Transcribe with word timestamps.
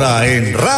Ahora 0.00 0.28
en 0.28 0.54
Radio 0.54 0.77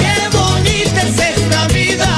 qué 0.00 0.14
bonita 0.36 1.02
es 1.02 1.18
esta 1.20 1.68
vida. 1.68 2.08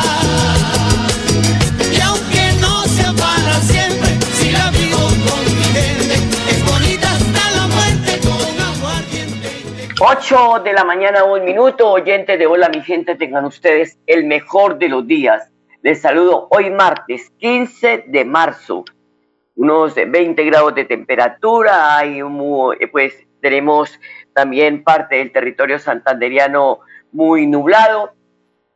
Y 1.92 2.00
aunque 2.00 2.52
no 2.58 2.84
sea 2.84 3.12
para 3.12 3.60
siempre, 3.60 4.08
si 4.32 4.50
la 4.50 4.70
vivo 4.70 4.96
con 4.96 5.44
mi 5.44 5.64
gente, 5.76 6.14
es 6.48 6.64
bonita 6.64 7.06
hasta 7.10 7.50
la 7.50 7.66
muerte 7.66 8.18
con 8.26 8.60
aguardiente. 8.64 9.48
8 10.00 10.62
de 10.64 10.72
la 10.72 10.84
mañana, 10.84 11.24
un 11.24 11.44
minuto, 11.44 11.90
oyentes 11.90 12.38
de 12.38 12.46
Hola 12.46 12.70
mi 12.70 12.82
gente, 12.82 13.16
tengan 13.16 13.44
ustedes 13.44 13.98
el 14.06 14.24
mejor 14.24 14.78
de 14.78 14.88
los 14.88 15.06
días. 15.06 15.50
Les 15.82 16.00
saludo 16.00 16.48
hoy 16.50 16.70
martes 16.70 17.30
15 17.40 18.04
de 18.06 18.24
marzo, 18.24 18.86
unos 19.56 19.94
20 19.94 20.44
grados 20.44 20.74
de 20.74 20.84
temperatura, 20.84 21.96
hay 21.98 22.22
mu- 22.22 22.72
eh, 22.72 22.88
pues 22.88 23.14
tenemos 23.40 23.98
también 24.34 24.84
parte 24.84 25.16
del 25.16 25.32
territorio 25.32 25.78
santanderiano 25.78 26.80
muy 27.12 27.46
nublado 27.46 28.12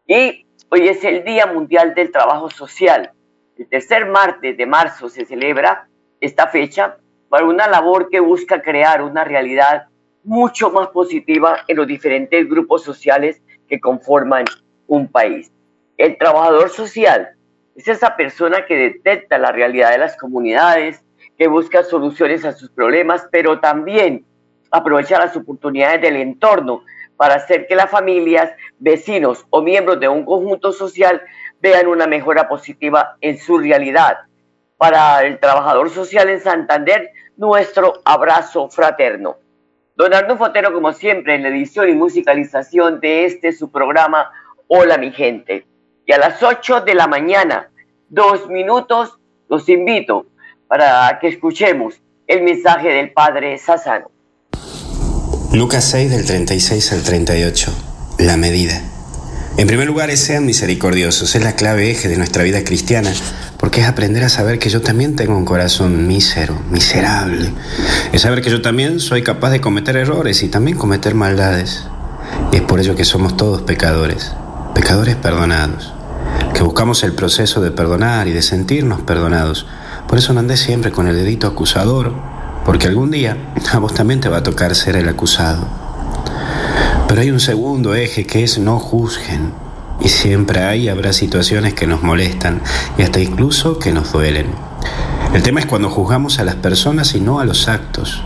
y 0.07 0.47
hoy 0.71 0.89
es 0.89 1.05
el 1.05 1.25
Día 1.25 1.47
Mundial 1.47 1.95
del 1.95 2.11
Trabajo 2.11 2.51
Social. 2.51 3.13
El 3.59 3.69
tercer 3.69 4.07
martes 4.07 4.57
de 4.57 4.67
marzo 4.67 5.09
se 5.09 5.27
celebra 5.27 5.87
esta 6.21 6.47
fecha 6.49 6.97
para 7.29 7.45
una 7.45 7.69
labor 7.69 8.09
que 8.09 8.21
busca 8.21 8.63
crear 8.63 9.03
una 9.03 9.25
realidad 9.25 9.85
mucho 10.25 10.71
más 10.71 10.89
positiva 10.89 11.59
en 11.69 11.77
los 11.77 11.87
diferentes 11.87 12.49
grupos 12.49 12.83
sociales 12.83 13.43
que 13.69 13.81
conforman 13.81 14.45
un 14.87 15.09
país. 15.09 15.53
El 15.97 16.17
trabajador 16.17 16.71
social 16.71 17.31
es 17.81 17.89
esa 17.89 18.17
persona 18.17 18.67
que 18.67 18.77
detecta 18.77 19.39
la 19.39 19.53
realidad 19.53 19.91
de 19.91 19.99
las 19.99 20.17
comunidades, 20.17 21.03
que 21.39 21.49
busca 21.49 21.83
soluciones 21.83 22.45
a 22.45 22.53
sus 22.53 22.71
problemas, 22.71 23.27
pero 23.33 23.61
también 23.61 24.25
aprovecha 24.71 25.19
las 25.19 25.35
oportunidades 25.37 26.03
del 26.03 26.17
entorno 26.17 26.85
para 27.17 27.35
hacer 27.35 27.67
que 27.67 27.75
las 27.75 27.91
familias, 27.91 28.51
vecinos 28.79 29.47
o 29.51 29.63
miembros 29.63 29.99
de 29.99 30.09
un 30.09 30.25
conjunto 30.25 30.73
social 30.73 31.23
vean 31.61 31.87
una 31.87 32.07
mejora 32.07 32.49
positiva 32.49 33.17
en 33.21 33.39
su 33.39 33.59
realidad. 33.59 34.19
Para 34.77 35.23
el 35.23 35.39
trabajador 35.39 35.91
social 35.91 36.29
en 36.29 36.41
Santander, 36.41 37.11
nuestro 37.37 38.01
abrazo 38.05 38.69
fraterno. 38.69 39.37
Don 39.97 40.39
Fotero, 40.39 40.73
como 40.73 40.93
siempre, 40.93 41.35
en 41.35 41.43
la 41.43 41.49
edición 41.49 41.89
y 41.89 41.93
musicalización 41.93 43.01
de 43.01 43.25
este 43.25 43.53
su 43.53 43.71
programa 43.71 44.31
Hola 44.69 44.99
mi 44.99 45.11
gente. 45.11 45.67
Y 46.07 46.13
a 46.13 46.19
las 46.19 46.43
8 46.43 46.83
de 46.83 46.95
la 46.95 47.07
mañana, 47.07 47.70
dos 48.11 48.49
minutos, 48.49 49.19
los 49.49 49.69
invito 49.69 50.27
para 50.69 51.19
que 51.21 51.29
escuchemos 51.29 51.95
el 52.27 52.43
mensaje 52.43 52.89
del 52.89 53.13
Padre 53.13 53.57
Sassano. 53.59 54.11
Lucas 55.53 55.85
6 55.85 56.11
del 56.11 56.27
36 56.27 56.93
al 56.93 57.03
38. 57.03 57.73
La 58.19 58.37
medida. 58.37 58.81
En 59.57 59.67
primer 59.67 59.87
lugar, 59.87 60.17
sean 60.17 60.47
misericordiosos. 60.47 61.35
Es 61.35 61.43
la 61.43 61.57
clave 61.57 61.91
eje 61.91 62.09
de 62.09 62.17
nuestra 62.17 62.45
vida 62.45 62.63
cristiana, 62.63 63.13
porque 63.59 63.81
es 63.81 63.89
aprender 63.89 64.23
a 64.23 64.29
saber 64.29 64.59
que 64.59 64.71
yo 64.71 64.81
también 64.81 65.17
tengo 65.17 65.37
un 65.37 65.45
corazón 65.45 66.07
mísero, 66.07 66.55
miserable. 66.71 67.51
Es 68.13 68.23
saber 68.23 68.43
que 68.43 68.51
yo 68.51 68.63
también 68.63 69.01
soy 69.01 69.23
capaz 69.23 69.51
de 69.51 69.61
cometer 69.61 69.97
errores 69.97 70.43
y 70.43 70.49
también 70.49 70.79
cometer 70.79 71.15
maldades. 71.15 71.85
Y 72.53 72.57
es 72.57 72.63
por 72.63 72.81
ello 72.81 72.95
que 72.95 73.05
somos 73.05 73.37
todos 73.37 73.63
pecadores, 73.63 74.33
pecadores 74.75 75.17
perdonados, 75.17 75.93
que 76.61 76.65
buscamos 76.65 77.03
el 77.05 77.15
proceso 77.15 77.63
de 77.63 77.71
perdonar 77.71 78.29
y 78.29 78.33
de 78.33 78.43
sentirnos 78.43 79.01
perdonados. 79.01 79.65
Por 80.07 80.19
eso 80.19 80.35
no 80.35 80.41
andés 80.41 80.61
siempre 80.61 80.93
con 80.93 81.09
el 81.09 81.17
dedito 81.17 81.47
acusador, 81.47 82.13
porque 82.67 82.87
algún 82.87 83.11
día 83.11 83.39
a 83.73 83.79
vos 83.79 83.95
también 83.95 84.21
te 84.21 84.29
va 84.29 84.37
a 84.37 84.43
tocar 84.43 84.75
ser 84.75 84.97
el 84.97 85.09
acusado. 85.09 85.67
Pero 87.09 87.23
hay 87.23 87.31
un 87.31 87.41
segundo 87.41 87.95
eje 87.95 88.27
que 88.27 88.45
es 88.45 88.59
no 88.59 88.79
juzguen. 88.79 89.55
Y 90.03 90.11
siempre 90.11 90.63
hay, 90.63 90.91
habrá 90.91 91.15
situaciones 91.15 91.73
que 91.73 91.87
nos 91.87 92.03
molestan 92.03 92.61
y 92.99 93.03
hasta 93.05 93.21
incluso 93.21 93.79
que 93.79 93.93
nos 93.95 94.13
duelen. 94.13 94.49
El 95.33 95.43
tema 95.43 95.61
es 95.61 95.67
cuando 95.67 95.89
juzgamos 95.89 96.41
a 96.41 96.45
las 96.45 96.57
personas 96.57 97.15
y 97.15 97.21
no 97.23 97.41
a 97.41 97.47
los 97.47 97.69
actos. 97.69 98.23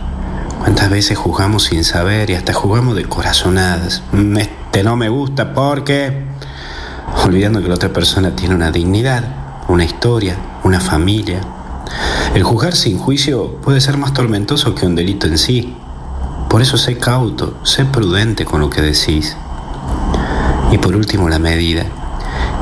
¿Cuántas 0.59 0.89
veces 0.89 1.17
juzgamos 1.17 1.63
sin 1.63 1.85
saber 1.85 2.29
y 2.31 2.35
hasta 2.35 2.51
juzgamos 2.51 2.97
de 2.97 3.05
corazonadas? 3.05 4.03
"Mm, 4.11 4.37
Este 4.39 4.83
no 4.83 4.97
me 4.97 5.07
gusta 5.07 5.53
porque... 5.53 6.34
Olvidando 7.25 7.61
que 7.61 7.67
la 7.67 7.75
otra 7.75 7.93
persona 7.93 8.35
tiene 8.35 8.55
una 8.55 8.71
dignidad, 8.71 9.23
una 9.67 9.83
historia, 9.83 10.37
una 10.63 10.79
familia. 10.79 11.41
El 12.33 12.43
juzgar 12.43 12.75
sin 12.75 12.97
juicio 12.97 13.57
puede 13.61 13.81
ser 13.81 13.97
más 13.97 14.13
tormentoso 14.13 14.75
que 14.75 14.85
un 14.85 14.95
delito 14.95 15.27
en 15.27 15.37
sí. 15.37 15.75
Por 16.49 16.61
eso 16.61 16.77
sé 16.77 16.97
cauto, 16.97 17.57
sé 17.63 17.85
prudente 17.85 18.45
con 18.45 18.61
lo 18.61 18.69
que 18.69 18.81
decís. 18.81 19.35
Y 20.71 20.77
por 20.77 20.95
último, 20.95 21.29
la 21.29 21.39
medida. 21.39 21.85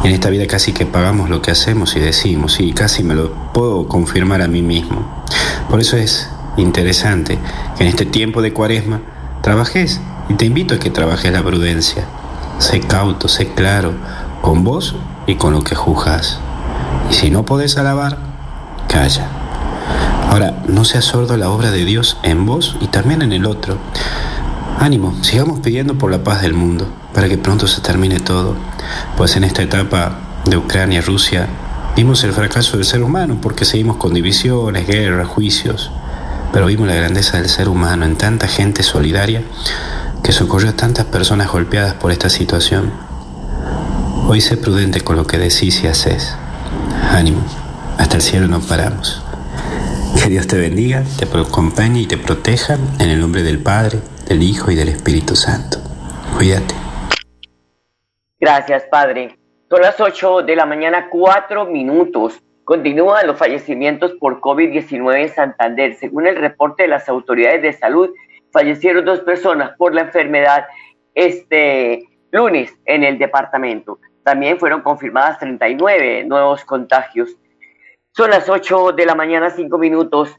En 0.03 0.11
esta 0.11 0.29
vida 0.29 0.47
casi 0.47 0.73
que 0.73 0.85
pagamos 0.85 1.29
lo 1.29 1.41
que 1.41 1.51
hacemos 1.51 1.95
y 1.95 1.99
decimos, 1.99 2.59
y 2.59 2.73
casi 2.73 3.03
me 3.03 3.15
lo 3.15 3.31
puedo 3.53 3.87
confirmar 3.87 4.41
a 4.41 4.47
mí 4.47 4.61
mismo. 4.61 5.23
Por 5.69 5.79
eso 5.79 5.95
es 5.95 6.29
interesante 6.57 7.39
que 7.77 7.83
en 7.83 7.89
este 7.89 8.05
tiempo 8.05 8.41
de 8.41 8.51
cuaresma 8.53 9.01
trabajes, 9.41 10.01
y 10.29 10.33
te 10.35 10.45
invito 10.45 10.75
a 10.75 10.79
que 10.79 10.89
trabajes 10.89 11.31
la 11.31 11.43
prudencia. 11.43 12.05
Sé 12.59 12.81
cauto, 12.81 13.27
sé 13.27 13.53
claro, 13.53 13.93
con 14.43 14.65
vos 14.65 14.93
y 15.25 15.35
con 15.35 15.53
lo 15.53 15.61
que 15.61 15.73
juzgas. 15.73 16.37
Y 17.09 17.13
si 17.13 17.31
no 17.31 17.45
podés 17.45 17.77
alabar, 17.77 18.17
calla. 18.89 19.25
Ahora, 20.29 20.61
no 20.67 20.83
seas 20.83 21.05
sordo 21.05 21.37
la 21.37 21.49
obra 21.49 21.71
de 21.71 21.85
Dios 21.85 22.17
en 22.23 22.45
vos 22.45 22.75
y 22.81 22.87
también 22.87 23.21
en 23.21 23.31
el 23.31 23.45
otro. 23.45 23.77
Ánimo, 24.79 25.15
sigamos 25.23 25.61
pidiendo 25.61 25.97
por 25.97 26.11
la 26.11 26.25
paz 26.25 26.41
del 26.41 26.53
mundo, 26.53 26.87
para 27.13 27.29
que 27.29 27.37
pronto 27.37 27.67
se 27.67 27.79
termine 27.79 28.19
todo, 28.19 28.55
pues 29.15 29.37
en 29.37 29.45
esta 29.45 29.61
etapa 29.61 30.19
de 30.43 30.57
Ucrania-Rusia 30.57 31.47
vimos 31.95 32.25
el 32.25 32.33
fracaso 32.33 32.75
del 32.75 32.85
ser 32.85 33.01
humano 33.01 33.37
porque 33.41 33.63
seguimos 33.63 33.95
con 33.95 34.13
divisiones, 34.13 34.85
guerras, 34.85 35.29
juicios, 35.29 35.89
pero 36.51 36.65
vimos 36.65 36.89
la 36.89 36.95
grandeza 36.95 37.37
del 37.37 37.47
ser 37.47 37.69
humano 37.69 38.03
en 38.03 38.17
tanta 38.17 38.49
gente 38.49 38.83
solidaria 38.83 39.41
que 40.21 40.33
socorrió 40.33 40.71
a 40.71 40.75
tantas 40.75 41.05
personas 41.05 41.49
golpeadas 41.49 41.93
por 41.93 42.11
esta 42.11 42.29
situación. 42.29 43.12
Hoy 44.33 44.41
sé 44.41 44.57
prudente 44.57 45.01
con 45.01 45.15
lo 45.15 45.27
que 45.27 45.37
decís 45.37 45.83
y 45.83 45.87
haces. 45.87 46.35
Ánimo, 47.11 47.45
hasta 47.99 48.15
el 48.15 48.21
cielo 48.23 48.47
no 48.47 48.61
paramos. 48.61 49.23
Que 50.19 50.27
Dios 50.27 50.47
te 50.47 50.57
bendiga, 50.57 51.03
te 51.19 51.25
acompañe 51.25 52.01
y 52.01 52.07
te 52.07 52.17
proteja 52.17 52.79
en 52.99 53.11
el 53.11 53.19
nombre 53.19 53.43
del 53.43 53.61
Padre, 53.61 53.99
del 54.27 54.41
Hijo 54.41 54.71
y 54.71 54.75
del 54.75 54.89
Espíritu 54.89 55.35
Santo. 55.35 55.77
Cuídate. 56.35 56.73
Gracias, 58.39 58.85
Padre. 58.89 59.37
Son 59.69 59.81
las 59.81 60.01
8 60.01 60.41
de 60.41 60.55
la 60.55 60.65
mañana, 60.65 61.09
4 61.11 61.67
minutos. 61.67 62.41
Continúan 62.63 63.27
los 63.27 63.37
fallecimientos 63.37 64.13
por 64.13 64.41
COVID-19 64.41 65.15
en 65.15 65.29
Santander. 65.29 65.93
Según 65.93 66.25
el 66.25 66.37
reporte 66.37 66.81
de 66.81 66.89
las 66.89 67.07
autoridades 67.07 67.61
de 67.61 67.73
salud, 67.73 68.09
fallecieron 68.51 69.05
dos 69.05 69.19
personas 69.19 69.77
por 69.77 69.93
la 69.93 70.01
enfermedad 70.01 70.65
este 71.13 72.09
lunes 72.31 72.75
en 72.85 73.03
el 73.03 73.19
departamento. 73.19 73.99
También 74.23 74.59
fueron 74.59 74.81
confirmadas 74.81 75.39
39 75.39 76.25
nuevos 76.25 76.65
contagios. 76.65 77.37
Son 78.11 78.29
las 78.29 78.49
8 78.49 78.91
de 78.93 79.05
la 79.05 79.15
mañana, 79.15 79.49
5 79.49 79.77
minutos. 79.77 80.35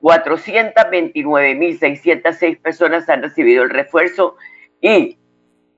429.606 0.00 2.60
personas 2.60 3.08
han 3.08 3.22
recibido 3.22 3.62
el 3.62 3.70
refuerzo 3.70 4.34
y 4.80 5.19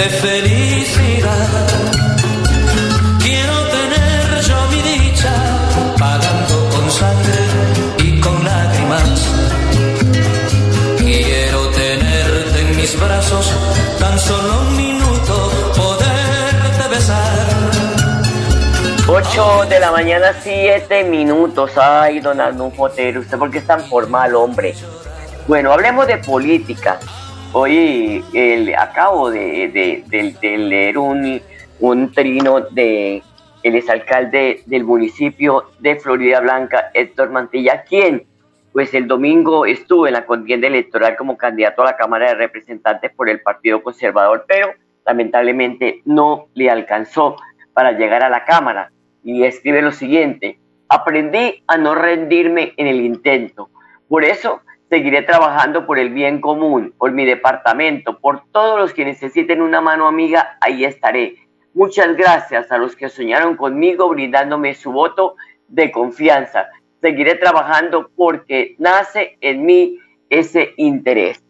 De 0.00 0.08
felicidad. 0.08 1.48
Quiero 3.22 3.56
tener 3.76 4.40
yo 4.48 4.56
mi 4.70 4.80
dicha, 4.80 5.34
pagando 5.98 6.56
con 6.74 6.90
sangre 6.90 7.42
y 7.98 8.18
con 8.18 8.42
lágrimas. 8.42 9.10
Quiero 10.96 11.68
tenerte 11.68 12.60
en 12.60 12.76
mis 12.76 12.98
brazos, 12.98 13.52
tan 13.98 14.18
solo 14.18 14.60
un 14.62 14.76
minuto, 14.76 15.34
poderte 15.76 16.88
besar. 16.88 17.46
8 19.06 19.66
de 19.68 19.80
la 19.80 19.92
mañana, 19.92 20.32
7 20.42 21.04
minutos. 21.04 21.72
Ay, 21.76 22.20
don 22.20 22.40
Arnulfo 22.40 22.88
Fotero, 22.88 23.20
¿usted 23.20 23.36
por 23.36 23.50
qué 23.50 23.58
es 23.58 23.66
tan 23.66 23.84
formal, 23.84 24.34
hombre? 24.34 24.74
Bueno, 25.46 25.70
hablemos 25.72 26.06
de 26.06 26.16
política. 26.16 26.98
Hoy 27.52 28.24
el, 28.32 28.72
acabo 28.76 29.28
de, 29.28 30.04
leer 30.40 30.96
un, 30.96 32.12
trino 32.12 32.60
de 32.60 33.24
el 33.64 33.74
exalcalde 33.74 34.62
del 34.66 34.84
municipio 34.84 35.64
de 35.80 35.96
Florida 35.96 36.38
Blanca, 36.38 36.92
Héctor 36.94 37.30
Mantilla, 37.30 37.82
quien 37.82 38.24
pues 38.72 38.94
el 38.94 39.08
domingo 39.08 39.66
estuvo 39.66 40.06
en 40.06 40.12
la 40.12 40.26
contienda 40.26 40.68
electoral 40.68 41.16
como 41.16 41.36
candidato 41.36 41.82
a 41.82 41.86
la 41.86 41.96
Cámara 41.96 42.28
de 42.28 42.34
Representantes 42.36 43.10
por 43.16 43.28
el 43.28 43.40
Partido 43.40 43.82
Conservador, 43.82 44.44
pero 44.46 44.72
lamentablemente 45.04 46.02
no 46.04 46.46
le 46.54 46.70
alcanzó 46.70 47.34
para 47.72 47.90
llegar 47.90 48.22
a 48.22 48.28
la 48.28 48.44
Cámara. 48.44 48.92
Y 49.24 49.42
escribe 49.42 49.82
lo 49.82 49.90
siguiente, 49.90 50.60
aprendí 50.88 51.64
a 51.66 51.76
no 51.76 51.96
rendirme 51.96 52.74
en 52.76 52.86
el 52.86 53.00
intento. 53.00 53.70
Por 54.08 54.24
eso 54.24 54.60
Seguiré 54.90 55.22
trabajando 55.22 55.86
por 55.86 56.00
el 56.00 56.10
bien 56.10 56.40
común, 56.40 56.92
por 56.98 57.12
mi 57.12 57.24
departamento, 57.24 58.18
por 58.18 58.42
todos 58.50 58.76
los 58.76 58.92
que 58.92 59.04
necesiten 59.04 59.62
una 59.62 59.80
mano 59.80 60.08
amiga, 60.08 60.58
ahí 60.60 60.84
estaré. 60.84 61.36
Muchas 61.74 62.16
gracias 62.16 62.72
a 62.72 62.76
los 62.76 62.96
que 62.96 63.08
soñaron 63.08 63.56
conmigo 63.56 64.08
brindándome 64.08 64.74
su 64.74 64.90
voto 64.90 65.36
de 65.68 65.92
confianza. 65.92 66.68
Seguiré 67.00 67.36
trabajando 67.36 68.10
porque 68.16 68.74
nace 68.78 69.38
en 69.40 69.64
mí 69.64 70.00
ese 70.28 70.74
interés. 70.76 71.40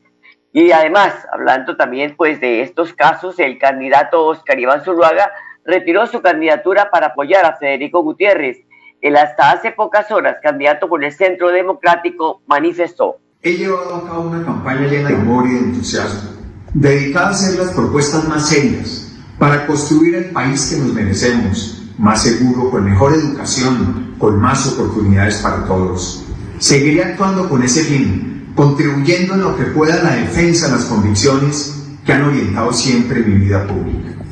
Y 0.52 0.72
además, 0.72 1.26
hablando 1.32 1.78
también 1.78 2.16
pues 2.18 2.42
de 2.42 2.60
estos 2.60 2.92
casos, 2.92 3.38
el 3.38 3.56
candidato 3.56 4.26
Oscar 4.26 4.60
Iván 4.60 4.84
Zuluaga 4.84 5.32
retiró 5.64 6.06
su 6.06 6.20
candidatura 6.20 6.90
para 6.90 7.06
apoyar 7.06 7.46
a 7.46 7.56
Federico 7.56 8.02
Gutiérrez. 8.02 8.58
El 9.00 9.16
hasta 9.16 9.50
hace 9.50 9.72
pocas 9.72 10.10
horas 10.10 10.36
candidato 10.42 10.90
por 10.90 11.02
el 11.02 11.10
Centro 11.10 11.48
Democrático 11.48 12.42
manifestó. 12.46 13.16
He 13.42 13.56
llevado 13.56 13.94
a 13.94 14.06
cabo 14.06 14.28
una 14.28 14.44
campaña 14.44 14.86
llena 14.86 15.08
de 15.08 15.14
amor 15.14 15.48
y 15.48 15.54
de 15.54 15.60
entusiasmo, 15.60 16.28
dedicada 16.74 17.28
a 17.28 17.30
hacer 17.30 17.58
las 17.58 17.70
propuestas 17.70 18.28
más 18.28 18.50
serias 18.50 19.12
para 19.38 19.66
construir 19.66 20.14
el 20.14 20.24
país 20.26 20.66
que 20.66 20.76
nos 20.76 20.92
merecemos, 20.92 21.84
más 21.96 22.22
seguro, 22.22 22.70
con 22.70 22.84
mejor 22.84 23.14
educación, 23.14 24.14
con 24.18 24.38
más 24.38 24.66
oportunidades 24.66 25.36
para 25.36 25.64
todos. 25.64 26.22
Seguiré 26.58 27.02
actuando 27.02 27.48
con 27.48 27.62
ese 27.62 27.82
fin, 27.84 28.52
contribuyendo 28.54 29.32
en 29.32 29.40
lo 29.40 29.56
que 29.56 29.64
pueda 29.64 29.94
a 29.94 30.02
la 30.02 30.16
defensa 30.16 30.66
de 30.66 30.72
las 30.72 30.84
convicciones 30.84 31.76
que 32.04 32.12
han 32.12 32.24
orientado 32.24 32.74
siempre 32.74 33.20
mi 33.20 33.46
vida 33.46 33.66
pública. 33.66 34.22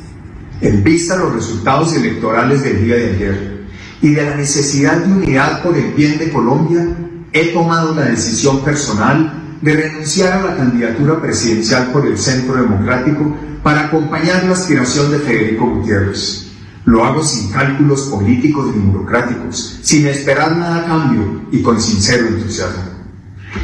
En 0.61 0.83
vista 0.83 1.17
de 1.17 1.23
los 1.23 1.33
resultados 1.33 1.95
electorales 1.95 2.61
del 2.61 2.85
día 2.85 2.95
de 2.95 3.09
ayer 3.09 3.67
y 4.03 4.09
de 4.11 4.29
la 4.29 4.35
necesidad 4.35 4.97
de 4.97 5.11
unidad 5.11 5.63
por 5.63 5.75
el 5.75 5.93
bien 5.93 6.19
de 6.19 6.31
Colombia, 6.31 6.95
he 7.33 7.53
tomado 7.53 7.93
la 7.93 8.05
decisión 8.05 8.61
personal 8.61 9.33
de 9.61 9.73
renunciar 9.73 10.33
a 10.33 10.43
la 10.43 10.55
candidatura 10.55 11.21
presidencial 11.21 11.91
por 11.91 12.05
el 12.07 12.17
Centro 12.17 12.55
Democrático 12.55 13.35
para 13.61 13.85
acompañar 13.85 14.43
la 14.45 14.53
aspiración 14.53 15.11
de 15.11 15.19
Federico 15.19 15.67
Gutiérrez. 15.67 16.47
Lo 16.85 17.05
hago 17.05 17.23
sin 17.23 17.51
cálculos 17.51 18.03
políticos 18.03 18.73
ni 18.75 18.81
burocráticos, 18.81 19.79
sin 19.81 20.07
esperar 20.07 20.55
nada 20.55 20.77
a 20.77 20.85
cambio 20.85 21.43
y 21.51 21.61
con 21.61 21.79
sincero 21.79 22.27
entusiasmo. 22.27 22.83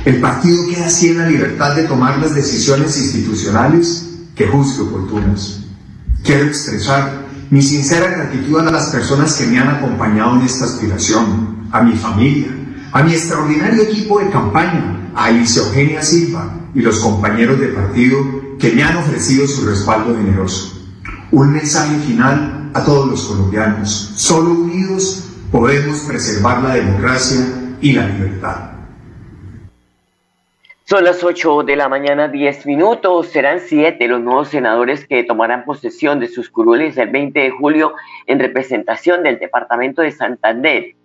El 0.03 0.19
partido 0.19 0.67
queda 0.67 0.87
así 0.87 1.09
en 1.09 1.19
la 1.19 1.29
libertad 1.29 1.75
de 1.75 1.83
tomar 1.83 2.19
las 2.19 2.35
decisiones 2.35 2.97
institucionales 2.97 4.09
que 4.35 4.47
juzgue 4.47 4.83
oportunas. 4.83 5.61
Quiero 6.23 6.45
expresar 6.45 7.25
mi 7.49 7.61
sincera 7.61 8.09
gratitud 8.09 8.59
a 8.59 8.71
las 8.71 8.87
personas 8.87 9.33
que 9.35 9.45
me 9.45 9.59
han 9.59 9.69
acompañado 9.69 10.35
en 10.35 10.41
esta 10.41 10.65
aspiración, 10.65 11.67
a 11.71 11.81
mi 11.81 11.95
familia, 11.95 12.54
a 12.95 13.03
mi 13.03 13.11
extraordinario 13.11 13.83
equipo 13.83 14.19
de 14.19 14.29
campaña, 14.29 15.11
a 15.13 15.25
Alicia 15.25 15.63
Eugenia 15.63 16.01
Silva 16.01 16.49
y 16.73 16.79
los 16.79 17.01
compañeros 17.01 17.59
de 17.59 17.67
partido 17.67 18.19
que 18.57 18.71
me 18.71 18.83
han 18.83 18.95
ofrecido 18.95 19.45
su 19.47 19.67
respaldo 19.67 20.15
generoso. 20.15 20.81
Un 21.29 21.51
mensaje 21.51 21.93
final 22.07 22.71
a 22.73 22.85
todos 22.85 23.09
los 23.09 23.25
colombianos. 23.25 24.13
Solo 24.15 24.51
unidos 24.51 25.29
podemos 25.51 25.99
preservar 26.07 26.63
la 26.63 26.75
democracia 26.75 27.45
y 27.81 27.91
la 27.91 28.07
libertad. 28.07 28.71
Son 30.85 31.03
las 31.03 31.21
8 31.21 31.63
de 31.63 31.75
la 31.75 31.89
mañana, 31.89 32.29
10 32.29 32.65
minutos. 32.65 33.27
Serán 33.27 33.59
7 33.59 34.07
los 34.07 34.21
nuevos 34.21 34.47
senadores 34.47 35.05
que 35.05 35.25
tomarán 35.25 35.65
posesión 35.65 36.21
de 36.21 36.29
sus 36.29 36.49
curules 36.49 36.95
el 36.95 37.09
20 37.09 37.41
de 37.41 37.51
julio 37.51 37.93
en 38.25 38.39
representación 38.39 39.21
del 39.21 39.37
Departamento 39.37 40.01
de 40.01 40.11
Santander. 40.11 40.95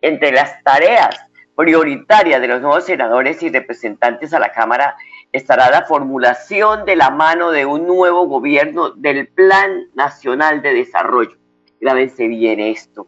Entre 0.00 0.30
las 0.30 0.62
tareas 0.62 1.31
prioritaria 1.56 2.40
de 2.40 2.48
los 2.48 2.60
nuevos 2.60 2.84
senadores 2.84 3.42
y 3.42 3.50
representantes 3.50 4.32
a 4.32 4.38
la 4.38 4.52
Cámara 4.52 4.96
estará 5.32 5.70
la 5.70 5.82
formulación 5.82 6.84
de 6.84 6.96
la 6.96 7.10
mano 7.10 7.50
de 7.50 7.66
un 7.66 7.86
nuevo 7.86 8.26
gobierno 8.26 8.90
del 8.90 9.28
Plan 9.28 9.86
Nacional 9.94 10.62
de 10.62 10.74
Desarrollo. 10.74 11.36
Grábense 11.80 12.28
bien 12.28 12.60
esto, 12.60 13.06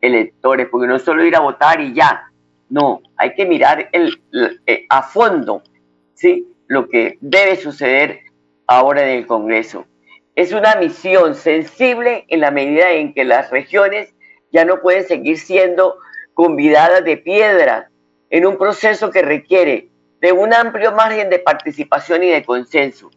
electores, 0.00 0.68
porque 0.70 0.86
no 0.86 0.98
solo 0.98 1.24
ir 1.24 1.36
a 1.36 1.40
votar 1.40 1.80
y 1.80 1.92
ya, 1.92 2.30
no, 2.70 3.02
hay 3.16 3.34
que 3.34 3.44
mirar 3.44 3.88
el, 3.92 4.20
eh, 4.66 4.86
a 4.88 5.02
fondo 5.02 5.62
¿sí? 6.14 6.46
lo 6.66 6.88
que 6.88 7.18
debe 7.20 7.56
suceder 7.56 8.20
ahora 8.66 9.02
en 9.02 9.18
el 9.18 9.26
Congreso. 9.26 9.86
Es 10.34 10.52
una 10.52 10.74
misión 10.76 11.34
sensible 11.34 12.24
en 12.28 12.40
la 12.40 12.50
medida 12.50 12.90
en 12.92 13.14
que 13.14 13.24
las 13.24 13.50
regiones 13.50 14.12
ya 14.52 14.64
no 14.64 14.80
pueden 14.80 15.04
seguir 15.04 15.38
siendo 15.38 15.96
convidadas 16.34 17.04
de 17.04 17.16
piedra 17.16 17.90
en 18.30 18.46
un 18.46 18.58
proceso 18.58 19.10
que 19.10 19.22
requiere 19.22 19.88
de 20.20 20.32
un 20.32 20.52
amplio 20.52 20.92
margen 20.92 21.30
de 21.30 21.38
participación 21.38 22.24
y 22.24 22.30
de 22.30 22.44
consenso. 22.44 23.10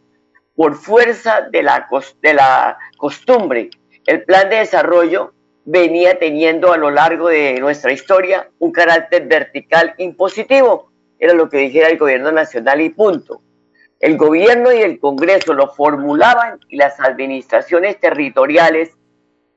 Por 0.54 0.74
fuerza 0.76 1.42
de 1.50 1.62
la, 1.62 1.88
de 2.22 2.34
la 2.34 2.78
costumbre, 2.96 3.70
el 4.06 4.24
plan 4.24 4.48
de 4.48 4.56
desarrollo 4.56 5.32
venía 5.64 6.18
teniendo 6.18 6.72
a 6.72 6.78
lo 6.78 6.90
largo 6.90 7.28
de 7.28 7.60
nuestra 7.60 7.92
historia 7.92 8.48
un 8.58 8.72
carácter 8.72 9.26
vertical 9.26 9.94
impositivo. 9.98 10.90
Era 11.18 11.34
lo 11.34 11.48
que 11.48 11.58
dijera 11.58 11.88
el 11.88 11.98
gobierno 11.98 12.32
nacional 12.32 12.80
y 12.80 12.90
punto. 12.90 13.42
El 14.00 14.16
gobierno 14.16 14.72
y 14.72 14.78
el 14.78 15.00
Congreso 15.00 15.52
lo 15.54 15.74
formulaban 15.74 16.60
y 16.68 16.76
las 16.76 17.00
administraciones 17.00 17.98
territoriales, 17.98 18.96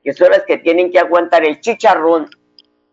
que 0.02 0.12
son 0.12 0.30
las 0.30 0.42
que 0.42 0.58
tienen 0.58 0.90
que 0.90 0.98
aguantar 0.98 1.44
el 1.44 1.60
chicharrón 1.60 2.28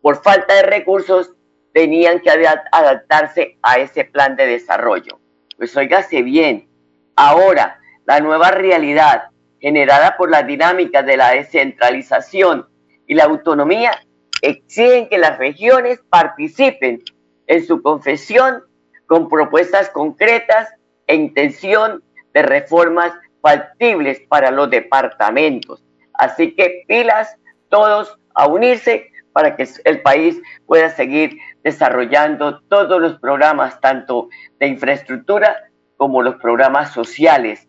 por 0.01 0.22
falta 0.22 0.56
de 0.56 0.63
recursos, 0.63 1.34
tenían 1.74 2.20
que 2.20 2.29
adaptarse 2.29 3.58
a 3.62 3.77
ese 3.79 4.06
plan 4.06 4.36
de 4.36 4.48
desarrollo. 4.48 5.20
Pues 5.58 5.75
óigase 5.75 6.22
bien, 6.22 6.68
ahora 7.15 7.79
la 8.06 8.20
nueva 8.20 8.51
realidad 8.51 9.25
generada 9.60 10.15
por 10.18 10.32
las 10.32 10.48
dinámicas 10.48 11.06
de 11.06 11.18
la 11.18 11.32
descentralización 11.32 12.68
y 13.08 13.15
la 13.15 13.25
autonomía 13.25 13.91
exigen 14.41 15.10
que 15.10 15.18
las 15.18 15.38
regiones 15.38 16.00
participen 16.10 17.03
en 17.48 17.65
su 17.65 17.82
confesión 17.82 18.63
con 19.06 19.27
propuestas 19.27 19.89
concretas 19.89 20.70
e 21.08 21.15
intención 21.15 22.03
de 22.34 22.44
reformas 22.44 23.12
factibles 23.41 24.22
para 24.29 24.51
los 24.51 24.70
departamentos. 24.70 25.84
Así 26.13 26.56
que 26.56 26.84
pilas 26.88 27.36
todos 27.70 28.18
a 28.36 28.48
unirse 28.48 29.12
para 29.39 29.55
que 29.55 29.65
el 29.86 30.01
país 30.01 30.36
pueda 30.65 30.89
seguir 30.89 31.38
desarrollando 31.63 32.60
todos 32.63 33.00
los 33.00 33.17
programas, 33.19 33.79
tanto 33.79 34.27
de 34.60 34.67
infraestructura 34.67 35.55
como 35.96 36.22
los 36.22 36.36
programas 36.36 36.91
sociales. 36.91 37.65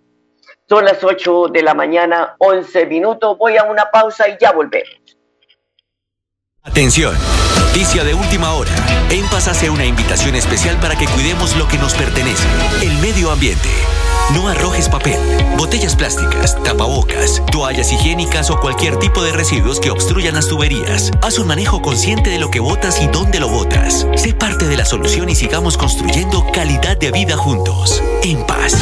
Son 0.68 0.84
las 0.84 1.04
8 1.04 1.46
de 1.52 1.62
la 1.62 1.74
mañana, 1.74 2.34
11 2.38 2.86
minutos. 2.86 3.38
Voy 3.38 3.56
a 3.56 3.62
una 3.62 3.88
pausa 3.92 4.28
y 4.28 4.36
ya 4.40 4.50
volvemos. 4.50 5.16
Atención, 6.64 7.14
noticia 7.60 8.02
de 8.02 8.14
última 8.14 8.52
hora. 8.54 8.72
En 9.10 9.24
Paz 9.30 9.46
hace 9.46 9.70
una 9.70 9.84
invitación 9.84 10.34
especial 10.34 10.76
para 10.80 10.96
que 10.96 11.06
cuidemos 11.06 11.56
lo 11.56 11.68
que 11.68 11.78
nos 11.78 11.94
pertenece, 11.94 12.48
el 12.82 12.98
medio 13.00 13.30
ambiente. 13.30 13.68
No 14.34 14.48
arrojes 14.48 14.88
papel, 14.88 15.18
botellas 15.56 15.96
plásticas, 15.96 16.56
tapabocas, 16.62 17.42
toallas 17.50 17.92
higiénicas 17.92 18.50
o 18.50 18.60
cualquier 18.60 18.96
tipo 18.98 19.22
de 19.22 19.32
residuos 19.32 19.80
que 19.80 19.90
obstruyan 19.90 20.34
las 20.34 20.46
tuberías. 20.46 21.10
Haz 21.22 21.38
un 21.38 21.48
manejo 21.48 21.82
consciente 21.82 22.30
de 22.30 22.38
lo 22.38 22.50
que 22.50 22.60
botas 22.60 23.00
y 23.02 23.08
dónde 23.08 23.40
lo 23.40 23.48
botas. 23.48 24.06
Sé 24.14 24.32
parte 24.32 24.66
de 24.66 24.76
la 24.76 24.84
solución 24.84 25.28
y 25.28 25.34
sigamos 25.34 25.76
construyendo 25.76 26.46
calidad 26.52 26.96
de 26.96 27.10
vida 27.10 27.36
juntos. 27.36 28.02
En 28.22 28.46
paz. 28.46 28.76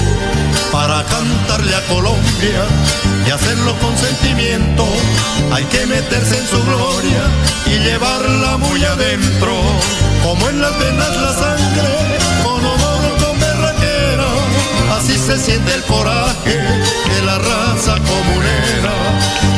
Para 0.70 1.02
cantarle 1.04 1.74
a 1.74 1.80
Colombia 1.86 2.66
y 3.26 3.30
hacerlo 3.30 3.74
con 3.80 3.96
sentimiento, 3.96 4.84
hay 5.50 5.64
que 5.64 5.86
meterse 5.86 6.38
en 6.38 6.46
su 6.46 6.62
gloria 6.62 7.22
y 7.66 7.78
llevarla 7.78 8.58
muy 8.58 8.84
adentro. 8.84 9.52
Como 10.22 10.48
en 10.48 10.60
las 10.60 10.78
venas 10.78 11.16
la 11.16 11.32
sangre, 11.32 11.57
se 15.28 15.36
siente 15.36 15.74
el 15.74 15.82
coraje 15.82 16.56
de 16.56 17.26
la 17.26 17.36
raza 17.36 17.96
comunera. 17.96 18.94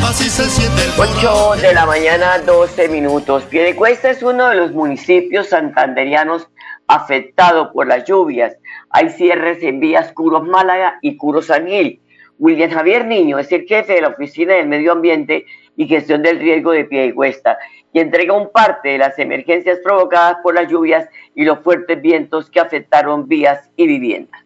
Así 0.02 0.28
se 0.28 0.42
siente 0.50 0.82
el 0.82 0.90
coraje. 0.96 1.28
8 1.28 1.62
de 1.62 1.74
la 1.74 1.86
mañana, 1.86 2.38
12 2.38 2.88
minutos. 2.88 3.44
Piedecuesta 3.44 4.10
es 4.10 4.20
uno 4.24 4.48
de 4.48 4.56
los 4.56 4.72
municipios 4.72 5.50
santanderianos 5.50 6.48
afectado 6.88 7.72
por 7.72 7.86
las 7.86 8.04
lluvias. 8.04 8.56
Hay 8.90 9.10
cierres 9.10 9.62
en 9.62 9.78
vías 9.78 10.12
Curos 10.12 10.42
Málaga 10.42 10.98
y 11.02 11.16
Curos 11.16 11.46
San 11.46 11.68
Gil. 11.68 12.02
William 12.40 12.70
Javier 12.70 13.06
Niño 13.06 13.38
es 13.38 13.52
el 13.52 13.64
jefe 13.64 13.92
de 13.92 14.00
la 14.00 14.08
Oficina 14.08 14.54
del 14.54 14.66
Medio 14.66 14.90
Ambiente 14.90 15.44
y 15.76 15.86
Gestión 15.86 16.22
del 16.22 16.40
Riesgo 16.40 16.72
de 16.72 16.86
Piedecuesta 16.86 17.56
y 17.92 18.00
entrega 18.00 18.32
un 18.32 18.50
parte 18.50 18.88
de 18.88 18.98
las 18.98 19.16
emergencias 19.20 19.78
provocadas 19.84 20.38
por 20.42 20.52
las 20.52 20.68
lluvias 20.68 21.08
y 21.36 21.44
los 21.44 21.60
fuertes 21.60 22.02
vientos 22.02 22.50
que 22.50 22.58
afectaron 22.58 23.28
vías 23.28 23.70
y 23.76 23.86
viviendas. 23.86 24.39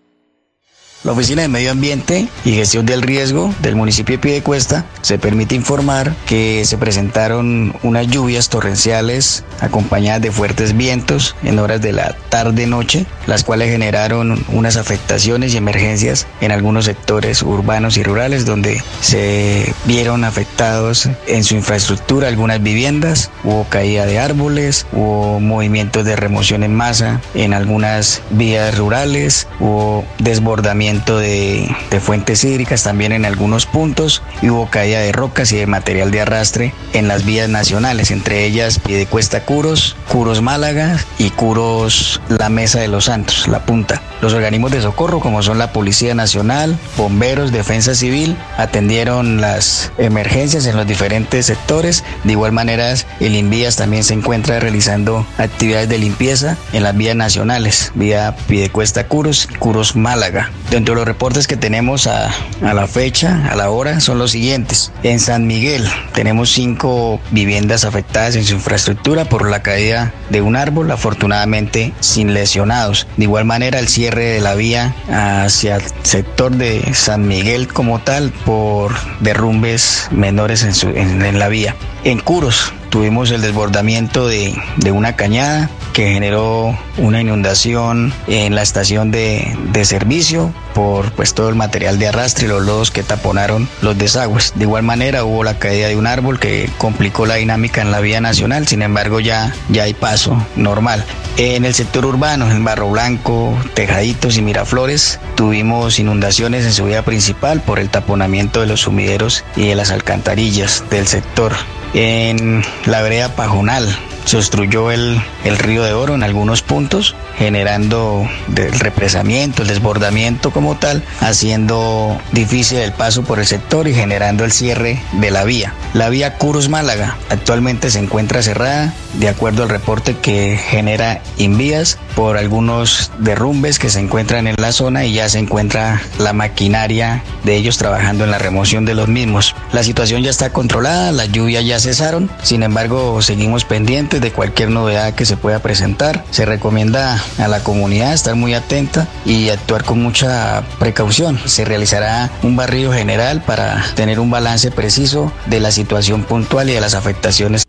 La 1.05 1.13
Oficina 1.13 1.43
de 1.43 1.49
Medio 1.49 1.71
Ambiente 1.71 2.29
y 2.47 2.53
Gestión 2.53 2.87
del 2.87 3.03
Riesgo 3.03 3.55
del 3.61 3.77
municipio 3.77 4.15
de 4.15 4.23
Piedecuesta 4.23 4.87
se 5.03 5.19
permite 5.19 5.55
informar 5.55 6.15
que 6.25 6.65
se 6.65 6.79
presentaron 6.79 7.75
unas 7.83 8.07
lluvias 8.07 8.49
torrenciales 8.49 9.45
acompañadas 9.61 10.23
de 10.23 10.33
fuertes 10.33 10.75
vientos 10.75 11.37
en 11.43 11.59
horas 11.59 11.83
de 11.83 11.93
la 11.93 12.17
tarde-noche, 12.31 13.05
las 13.27 13.45
cuales 13.45 13.71
generaron 13.71 14.43
unas 14.49 14.79
afectaciones 14.79 15.53
y 15.53 15.59
emergencias 15.59 16.27
en 16.41 16.53
algunos 16.53 16.87
sectores 16.87 17.43
urbanos 17.43 17.99
y 17.99 18.03
rurales 18.03 18.47
donde 18.47 18.83
se 19.03 19.75
vieron 19.85 20.25
afectados 20.25 21.11
en 21.27 21.45
su 21.45 21.55
infraestructura 21.55 22.29
algunas 22.29 22.63
viviendas, 22.63 23.31
hubo 23.45 23.65
caída 23.65 24.07
de 24.07 24.21
árboles, 24.21 24.87
hubo 24.91 25.39
movimientos 25.39 26.07
de 26.07 26.17
remoción 26.17 26.63
en 26.63 26.75
masa 26.75 27.21
en 27.35 27.53
algunas 27.53 28.23
vías 28.31 28.79
rurales, 28.79 29.47
hubo 29.61 30.07
desbordamiento 30.19 30.94
de, 31.03 31.75
fuentes 32.01 32.45
hídricas 32.45 32.83
también 32.83 33.13
en 33.13 33.25
algunos 33.25 33.67
puntos 33.67 34.23
y 34.43 34.51
hubo 34.51 34.69
caída 34.69 35.01
de 35.01 35.13
rocas 35.13 35.53
y 35.53 35.57
de 35.57 35.67
material 35.67 36.11
de 36.11 36.21
arrastre 36.21 36.75
en 36.93 37.09
las 37.09 37.25
vías 37.25 37.49
nacionales, 37.49 38.11
entre 38.11 38.45
ellas 38.45 38.79
Piedecuesta 38.79 39.45
Curos, 39.45 39.97
Curos 40.11 40.43
Málaga 40.43 40.99
y 41.19 41.31
Curos 41.31 42.21
La 42.29 42.49
Mesa 42.49 42.81
de 42.81 42.89
los 42.89 43.07
Santos, 43.07 43.49
La 43.49 43.65
Punta. 43.65 44.03
Los 44.21 44.35
organismos 44.35 44.73
de 44.73 44.83
socorro 44.83 45.21
como 45.21 45.43
son 45.43 45.59
la 45.59 45.73
Policía 45.73 46.15
Nacional, 46.15 46.79
Bomberos, 46.97 47.53
Defensa 47.53 47.95
Civil 47.95 48.37
atendieron 48.57 49.41
las 49.41 49.93
emergencias 49.99 50.67
en 50.67 50.77
los 50.77 50.87
diferentes 50.87 51.47
sectores. 51.47 52.05
De 52.25 52.33
igual 52.33 52.53
manera 52.53 52.85
el 53.21 53.35
INVIAS 53.35 53.77
también 53.77 54.05
se 54.05 54.15
encuentra 54.15 54.61
realizando 54.61 55.27
actividades 55.39 55.89
de 55.89 55.99
limpieza 55.99 56.57
en 56.73 56.83
las 56.83 56.97
vías 56.97 57.17
nacionales, 57.17 57.93
vía 57.95 58.35
Piedecuesta 58.47 59.07
Curos, 59.09 59.49
Curos 59.59 59.97
Málaga. 59.97 60.51
Los 60.85 61.07
reportes 61.07 61.49
que 61.49 61.57
tenemos 61.57 62.07
a, 62.07 62.31
a, 62.63 62.73
la 62.73 62.87
fecha, 62.87 63.49
a 63.51 63.57
la 63.57 63.71
hora, 63.71 63.99
son 63.99 64.19
los 64.19 64.31
siguientes. 64.31 64.93
En 65.03 65.19
San 65.19 65.47
Miguel 65.47 65.85
tenemos 66.13 66.51
cinco 66.51 67.21
viviendas 67.33 67.85
afectadas 67.85 68.37
en 68.37 68.45
su 68.45 68.55
infraestructura 68.55 69.25
por 69.25 69.51
la 69.51 69.61
caída 69.61 70.13
de 70.31 70.41
un 70.41 70.55
árbol, 70.55 70.91
afortunadamente 70.93 71.93
sin 71.99 72.33
lesionados. 72.33 73.09
De 73.17 73.25
igual 73.25 73.45
manera, 73.45 73.81
el 73.81 73.89
cierre 73.89 74.27
de 74.27 74.41
la 74.41 74.55
vía 74.55 74.95
hacia 75.09 75.77
el 75.77 75.83
sector 76.05 76.53
de 76.53 76.95
San 76.95 77.27
Miguel 77.27 77.67
como 77.67 77.99
tal 77.99 78.31
por 78.45 78.93
derrumbes 79.19 80.09
menores 80.13 80.63
en, 80.63 80.75
su, 80.75 80.91
en 80.91 81.39
la 81.39 81.49
vía. 81.49 81.75
En 82.05 82.21
Curos 82.21 82.73
tuvimos 82.91 83.31
el 83.31 83.41
desbordamiento 83.41 84.29
de, 84.29 84.55
de, 84.77 84.93
una 84.93 85.17
cañada 85.17 85.69
que 85.95 86.13
generó 86.13 86.77
una 86.99 87.21
inundación 87.21 88.13
en 88.27 88.55
la 88.55 88.63
estación 88.63 89.13
de, 89.13 89.57
de, 89.73 89.85
servicio 89.85 90.53
por 90.75 91.13
pues 91.13 91.35
todo 91.35 91.49
el 91.49 91.55
material 91.55 92.01
de 92.01 92.09
arrastre 92.09 92.47
y 92.47 92.49
los 92.49 92.67
lodos 92.67 92.91
que 92.91 93.05
taponaron 93.05 93.69
los 93.81 93.97
desagües. 93.97 94.53
De 94.57 94.65
igual 94.65 94.83
manera 94.83 95.25
hubo 95.25 95.45
la 95.45 95.59
caída 95.59 95.87
de 95.87 95.97
un 95.97 96.09
árbol 96.09 96.41
que 96.41 96.69
complicó 96.79 97.27
la 97.27 97.37
dinámica 97.37 97.81
en 97.81 97.93
la 97.93 98.01
vía 98.01 98.21
nacional, 98.21 98.67
sin 98.67 98.83
embargo 98.83 99.21
ya, 99.21 99.55
ya 99.71 99.85
hay 99.85 99.95
paso 99.95 100.37
normal. 100.57 101.05
En 101.37 101.65
el 101.65 101.75
sector 101.75 102.05
urbano, 102.05 102.51
en 102.51 102.65
Barro 102.65 102.91
Blanco, 102.91 103.57
Tejaditos 103.75 104.37
y 104.37 104.43
Miraflores, 104.43 105.21
tuvimos 105.37 106.01
inundaciones 106.01 106.65
en 106.65 106.73
su 106.73 106.87
vía 106.87 107.05
principal 107.05 107.61
por 107.61 107.79
el 107.79 107.89
taponamiento 107.89 108.61
de 108.61 108.67
los 108.67 108.81
sumideros 108.81 109.45
y 109.55 109.69
de 109.69 109.77
las 109.77 109.93
alcantarillas 109.93 110.85
del 110.91 111.07
sector 111.07 111.53
en 111.95 112.65
la 112.87 113.01
vereda 113.03 113.35
Pajonal. 113.37 113.97
Se 114.25 114.37
obstruyó 114.37 114.91
el, 114.91 115.21
el, 115.45 115.59
río 115.59 115.83
de 115.83 115.93
Oro 115.93 116.15
en 116.15 116.23
algunos 116.23 116.63
puntos, 116.63 117.15
generando 117.37 118.29
el 118.57 118.73
represamiento, 118.73 119.63
el 119.63 119.69
desbordamiento 119.69 120.51
como 120.51 120.77
tal, 120.77 121.03
haciendo 121.21 122.19
difícil 122.33 122.79
el 122.79 122.93
paso 122.93 123.23
por 123.23 123.39
el 123.39 123.47
sector 123.47 123.87
y 123.87 123.95
generando 123.95 124.45
el 124.45 124.53
cierre 124.53 125.03
de 125.13 125.31
la 125.31 125.45
vía. 125.45 125.75
La 125.93 126.09
vía 126.09 126.37
Curus 126.39 126.69
Málaga 126.69 127.17
actualmente 127.29 127.91
se 127.91 127.99
encuentra 127.99 128.43
cerrada, 128.43 128.95
de 129.15 129.29
acuerdo 129.29 129.63
al 129.63 129.69
reporte 129.69 130.17
que 130.17 130.57
genera 130.57 131.21
Invías, 131.37 131.99
por 132.15 132.39
algunos 132.39 133.11
derrumbes 133.19 133.79
que 133.79 133.91
se 133.91 134.01
encuentran 134.01 134.47
en 134.47 134.57
la 134.59 134.73
zona 134.73 135.05
y 135.05 135.15
ya 135.15 135.29
se 135.29 135.39
encuentra 135.39 136.01
la 136.19 136.33
maquinaria 136.33 137.23
de 137.45 137.57
ellos 137.57 137.79
trabajando 137.79 138.25
en 138.25 138.31
la 138.31 138.39
remoción 138.39 138.85
de 138.85 138.95
los 138.95 139.09
mismos. 139.09 139.55
La 139.73 139.83
situación 139.83 140.23
ya 140.23 140.31
está 140.31 140.51
controlada, 140.51 141.13
las 141.13 141.31
lluvias 141.33 141.65
ya 141.65 141.79
cesaron, 141.79 142.31
sin 142.43 142.63
embargo 142.63 143.21
seguimos 143.23 143.65
pendientes 143.65 144.14
de 144.21 144.33
cualquier 144.33 144.71
novedad 144.71 145.15
que 145.15 145.25
se 145.25 145.37
pueda 145.37 145.61
presentar. 145.61 146.25
Se 146.31 146.45
recomienda 146.45 147.17
a 147.39 147.49
la 147.49 147.63
comunidad 147.63 148.13
estar 148.13 148.35
muy 148.35 148.55
atenta 148.55 149.07
y 149.25 149.51
actuar 149.51 149.85
con 149.85 150.03
mucha 150.03 150.63
precaución. 150.79 151.39
Se 151.39 151.65
realizará 151.65 152.31
un 152.43 152.57
barrido 152.57 152.93
general 152.93 153.43
para 153.45 153.83
tener 153.97 154.21
un 154.21 154.31
balance 154.31 154.71
preciso 154.71 155.33
de 155.47 155.61
la 155.61 155.71
situación 155.71 156.25
puntual 156.25 156.71
y 156.71 156.75
de 156.75 156.81
las 156.81 156.95
afectaciones 156.95 157.65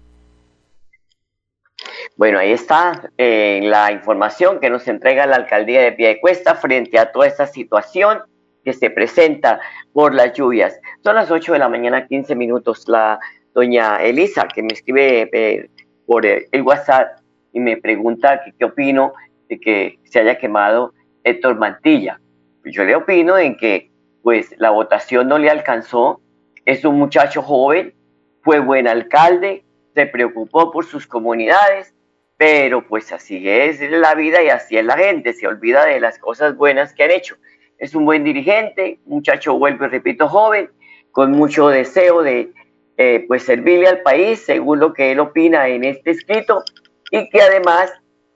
bueno, 2.18 2.40
ahí 2.40 2.54
está 2.54 3.10
eh, 3.18 3.60
la 3.64 3.92
información 3.92 4.62
que 4.62 4.70
nos 4.70 4.88
entrega 4.88 5.26
la 5.26 5.36
alcaldía 5.36 5.82
de 5.82 5.92
Piedecuesta 5.92 6.56
frente 6.56 6.98
a 6.98 7.12
toda 7.12 7.28
esta 7.28 7.46
situación 7.46 8.20
que 8.64 8.72
se 8.72 8.90
presenta 8.90 9.60
por 9.92 10.14
las 10.14 10.32
lluvias. 10.34 10.80
Son 11.04 11.16
las 11.16 11.30
8 11.30 11.54
de 11.54 11.60
la 11.60 11.68
mañana, 11.68 12.08
15 12.08 12.36
minutos. 12.36 12.88
La 12.88 13.20
doña 13.54 13.98
Elisa, 13.98 14.48
que 14.48 14.64
me 14.64 14.74
escribe 14.74 15.30
eh, 15.34 15.70
por 16.06 16.26
el 16.26 16.62
WhatsApp 16.62 17.20
y 17.52 17.60
me 17.60 17.78
pregunta 17.78 18.42
qué 18.58 18.66
opino 18.66 19.14
de 19.50 19.60
que 19.60 20.00
se 20.04 20.20
haya 20.20 20.38
quemado 20.38 20.94
Héctor 21.24 21.56
Mantilla. 21.58 22.20
Yo 22.66 22.84
le 22.84 22.96
opino 22.96 23.38
en 23.38 23.58
que 23.58 23.92
pues 24.24 24.56
la 24.58 24.72
votación 24.72 25.28
no 25.28 25.38
le 25.38 25.50
alcanzó. 25.50 26.20
Es 26.66 26.84
un 26.84 26.98
muchacho 26.98 27.42
joven, 27.42 27.94
fue 28.42 28.60
buen 28.60 28.88
alcalde, 28.88 29.64
se 29.94 30.08
preocupó 30.08 30.72
por 30.72 30.86
sus 30.86 31.08
comunidades, 31.08 31.94
pero 32.38 32.86
pues 32.88 33.12
así 33.12 33.48
es 33.48 33.80
la 33.90 34.16
vida 34.16 34.42
y 34.44 34.50
así 34.50 34.78
es 34.78 34.86
la 34.86 34.98
gente, 34.98 35.34
se 35.34 35.48
olvida 35.48 35.86
de 35.86 36.00
las 36.00 36.20
cosas 36.20 36.56
buenas 36.58 36.94
que 36.94 37.04
han 37.04 37.12
hecho. 37.12 37.38
Es 37.78 37.96
un 37.96 38.06
buen 38.06 38.24
dirigente, 38.24 39.00
muchacho, 39.06 39.58
vuelvo 39.58 39.88
repito, 39.88 40.28
joven, 40.28 40.70
con 41.12 41.32
mucho 41.32 41.70
deseo 41.70 42.24
de 42.24 42.52
eh, 42.98 43.26
pues 43.28 43.44
servirle 43.44 43.88
al 43.88 44.02
país, 44.02 44.40
según 44.40 44.80
lo 44.80 44.94
que 44.94 45.12
él 45.12 45.20
opina 45.20 45.68
en 45.68 45.84
este 45.84 46.12
escrito, 46.12 46.64
y 47.12 47.30
que 47.30 47.42
además 47.42 47.92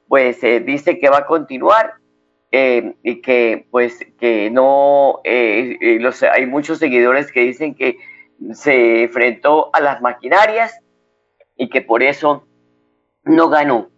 pues 0.08 0.44
eh, 0.44 0.60
dice 0.60 1.00
que 1.00 1.10
va 1.10 1.20
a 1.20 1.26
continuar 1.26 1.94
eh, 2.52 2.96
y 3.04 3.22
que 3.22 3.68
pues 3.70 4.00
que 4.20 4.50
no, 4.50 5.22
los, 5.24 6.24
hay 6.24 6.46
muchos 6.48 6.80
seguidores 6.80 7.32
que 7.32 7.42
dicen 7.42 7.76
que 7.76 7.98
se 8.54 9.04
enfrentó 9.04 9.70
a 9.74 9.82
las 9.82 10.02
maquinarias 10.02 10.80
y 11.56 11.70
que 11.70 11.82
por 11.82 12.02
eso 12.02 12.48
no 13.24 13.50
ganó 13.50 13.90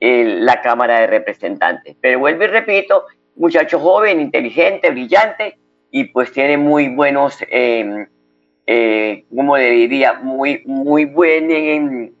la 0.00 0.62
Cámara 0.62 1.00
de 1.00 1.08
Representantes. 1.08 1.94
Pero 2.00 2.20
vuelvo 2.20 2.44
y 2.44 2.46
repito, 2.46 3.04
muchacho 3.36 3.78
joven, 3.78 4.20
inteligente, 4.20 4.90
brillante 4.90 5.58
y 5.90 6.04
pues 6.04 6.32
tiene 6.32 6.56
muy 6.56 6.88
buenos, 6.88 7.38
eh, 7.50 8.06
eh, 8.72 9.24
como 9.34 9.56
le 9.56 9.68
diría, 9.70 10.12
muy, 10.12 10.62
muy 10.64 11.04
buen 11.04 11.50
em, 11.50 12.12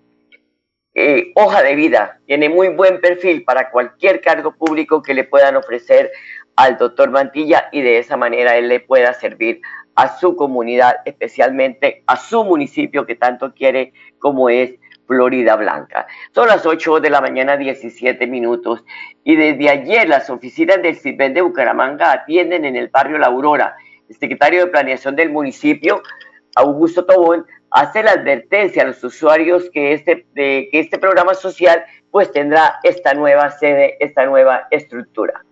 eh, 0.96 1.30
hoja 1.36 1.62
de 1.62 1.76
vida, 1.76 2.18
tiene 2.26 2.48
muy 2.48 2.70
buen 2.70 3.00
perfil 3.00 3.44
para 3.44 3.70
cualquier 3.70 4.20
cargo 4.20 4.56
público 4.56 5.00
que 5.00 5.14
le 5.14 5.22
puedan 5.22 5.54
ofrecer 5.54 6.10
al 6.56 6.76
doctor 6.76 7.10
Mantilla 7.10 7.68
y 7.70 7.82
de 7.82 7.98
esa 7.98 8.16
manera 8.16 8.56
él 8.56 8.66
le 8.66 8.80
pueda 8.80 9.14
servir 9.14 9.60
a 9.94 10.18
su 10.18 10.34
comunidad, 10.34 10.96
especialmente 11.04 12.02
a 12.08 12.16
su 12.16 12.42
municipio 12.42 13.06
que 13.06 13.14
tanto 13.14 13.54
quiere 13.54 13.92
como 14.18 14.50
es 14.50 14.74
Florida 15.06 15.54
Blanca. 15.54 16.08
Son 16.34 16.48
las 16.48 16.66
8 16.66 16.98
de 16.98 17.10
la 17.10 17.20
mañana, 17.20 17.56
17 17.58 18.26
minutos. 18.26 18.84
Y 19.22 19.36
desde 19.36 19.70
ayer 19.70 20.08
las 20.08 20.28
oficinas 20.28 20.82
del 20.82 20.96
CIPEN 20.96 21.32
de 21.32 21.42
Bucaramanga 21.42 22.10
atienden 22.10 22.64
en 22.64 22.74
el 22.74 22.88
barrio 22.88 23.18
La 23.18 23.28
Aurora. 23.28 23.76
El 24.08 24.16
secretario 24.16 24.64
de 24.64 24.72
Planeación 24.72 25.14
del 25.14 25.30
municipio, 25.30 26.02
Augusto 26.56 27.04
Tobón, 27.04 27.46
hace 27.70 28.02
la 28.02 28.12
advertencia 28.12 28.82
a 28.82 28.86
los 28.86 29.02
usuarios 29.04 29.70
que 29.72 29.92
este, 29.92 30.26
de, 30.34 30.68
que 30.70 30.80
este 30.80 30.98
programa 30.98 31.34
social 31.34 31.84
pues 32.10 32.32
tendrá 32.32 32.80
esta 32.82 33.14
nueva 33.14 33.50
sede, 33.50 33.96
esta 34.00 34.26
nueva 34.26 34.66
estructura. 34.70 35.44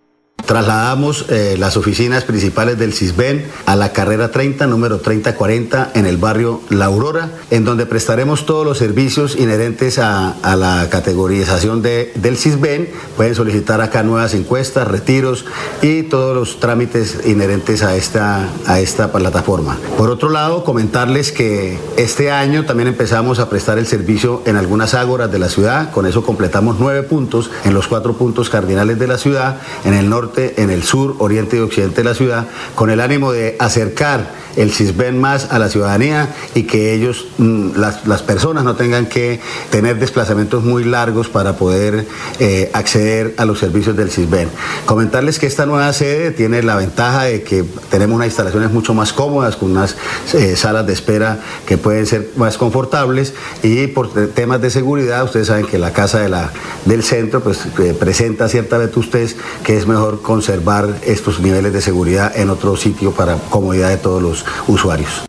Trasladamos 0.49 1.27
eh, 1.29 1.57
las 1.59 1.77
oficinas 1.77 2.23
principales 2.23 2.79
del 2.79 2.91
CISBEN 2.91 3.45
a 3.67 3.75
la 3.75 3.93
carrera 3.93 4.31
30, 4.31 4.65
número 4.65 4.97
3040, 4.99 5.91
en 5.93 6.07
el 6.07 6.17
barrio 6.17 6.61
La 6.69 6.85
Aurora, 6.85 7.29
en 7.51 7.65
donde 7.65 7.85
prestaremos 7.85 8.47
todos 8.47 8.65
los 8.65 8.79
servicios 8.79 9.35
inherentes 9.35 9.99
a, 9.99 10.37
la 10.41 10.87
categorización 10.89 11.83
de, 11.83 12.11
del 12.15 12.35
CISBEN. 12.35 12.89
Pueden 13.15 13.35
solicitar 13.35 13.79
acá 13.79 14.01
nuevas 14.01 14.33
encuestas, 14.33 14.87
retiros 14.87 15.45
y 15.83 16.01
todos 16.01 16.35
los 16.35 16.59
trámites 16.59 17.19
inherentes 17.27 17.83
a 17.83 17.95
esta, 17.95 18.49
a 18.65 18.79
esta 18.79 19.11
plataforma. 19.11 19.77
Por 19.99 20.09
otro 20.09 20.29
lado, 20.29 20.63
comentarles 20.63 21.31
que 21.31 21.77
este 21.95 22.31
año 22.31 22.65
también 22.65 22.87
empezamos 22.87 23.37
a 23.37 23.51
prestar 23.51 23.77
el 23.77 23.85
servicio 23.85 24.41
en 24.47 24.55
algunas 24.55 24.95
ágoras 24.95 25.31
de 25.31 25.37
la 25.37 25.47
ciudad. 25.47 25.91
Con 25.91 26.07
eso 26.07 26.23
completamos 26.23 26.77
nueve 26.79 27.03
puntos 27.03 27.51
en 27.65 27.75
los 27.75 27.87
cuatro 27.87 28.13
puntos 28.13 28.49
cardinales 28.49 28.97
de 28.97 29.05
la 29.05 29.19
ciudad, 29.19 29.57
en 29.85 29.93
el 29.93 30.09
norte 30.09 30.38
en 30.57 30.69
el 30.69 30.83
sur, 30.83 31.15
oriente 31.19 31.57
y 31.57 31.59
occidente 31.59 31.97
de 31.97 32.09
la 32.09 32.15
ciudad, 32.15 32.47
con 32.75 32.89
el 32.89 32.99
ánimo 32.99 33.31
de 33.31 33.55
acercar 33.59 34.31
el 34.59 34.71
CISBEN 34.71 35.17
más 35.17 35.47
a 35.51 35.57
la 35.57 35.69
ciudadanía 35.69 36.35
y 36.53 36.63
que 36.63 36.93
ellos, 36.93 37.27
mm, 37.37 37.77
las, 37.77 38.21
personas 38.23 38.65
no 38.65 38.75
tengan 38.75 39.05
que 39.05 39.39
tener 39.71 39.97
desplazamientos 39.99 40.65
muy 40.65 40.83
largos 40.83 41.29
para 41.29 41.55
poder 41.55 42.05
eh, 42.39 42.69
acceder 42.73 43.33
a 43.37 43.45
los 43.45 43.57
servicios 43.57 43.95
del 43.95 44.11
CISBEN. 44.11 44.49
Comentarles 44.85 45.39
que 45.39 45.47
esta 45.47 45.65
nueva 45.65 45.91
sede 45.93 46.31
tiene 46.31 46.61
la 46.61 46.75
ventaja 46.75 47.23
de 47.23 47.41
que 47.41 47.63
tenemos 47.89 48.17
unas 48.17 48.27
instalaciones 48.27 48.71
mucho 48.71 48.93
más 48.93 49.13
cómodas, 49.13 49.55
con 49.55 49.71
unas 49.71 49.95
eh, 50.33 50.57
salas 50.57 50.85
de 50.85 50.91
espera 50.91 51.39
que 51.65 51.77
pueden 51.77 52.05
ser 52.05 52.31
más 52.35 52.57
confortables 52.57 53.33
y 53.63 53.87
por 53.87 54.11
temas 54.33 54.61
de 54.61 54.69
seguridad, 54.71 55.23
ustedes 55.23 55.47
saben 55.47 55.67
que 55.67 55.77
la 55.77 55.93
casa 55.93 56.19
de 56.19 56.27
la, 56.27 56.51
del 56.83 57.03
centro 57.03 57.39
pues, 57.39 57.65
eh, 57.79 57.95
presenta 57.97 58.49
cierta 58.49 58.77
vetustez 58.77 59.37
que 59.63 59.77
es 59.77 59.87
mejor 59.87 60.21
conservar 60.21 60.99
estos 61.05 61.39
niveles 61.39 61.71
de 61.71 61.81
seguridad 61.81 62.35
en 62.35 62.49
otro 62.49 62.75
sitio 62.75 63.11
para 63.11 63.37
comodidad 63.49 63.89
de 63.89 63.97
todos 63.97 64.21
los 64.21 64.45
usuarios. 64.67 65.27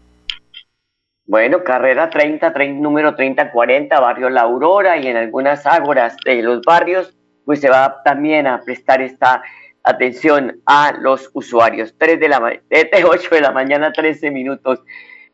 Bueno, 1.26 1.62
carrera 1.62 2.11
30, 2.11 2.52
número 2.80 3.14
3040, 3.14 4.00
barrio 4.00 4.30
La 4.30 4.42
Aurora 4.42 4.96
y 4.96 5.06
en 5.06 5.16
algunas 5.16 5.64
ágoras 5.64 6.16
de 6.24 6.42
los 6.42 6.61
barrios, 6.62 7.16
pues 7.44 7.61
se 7.61 7.70
va 7.70 8.02
también 8.04 8.48
a 8.48 8.61
prestar 8.62 9.00
esta 9.00 9.42
atención 9.85 10.61
a 10.66 10.92
los 10.98 11.30
usuarios. 11.33 11.94
3 11.98 12.18
de 12.18 12.28
la 12.28 12.61
8 13.04 13.28
de 13.35 13.40
la 13.40 13.52
mañana, 13.52 13.92
13 13.92 14.30
minutos. 14.30 14.83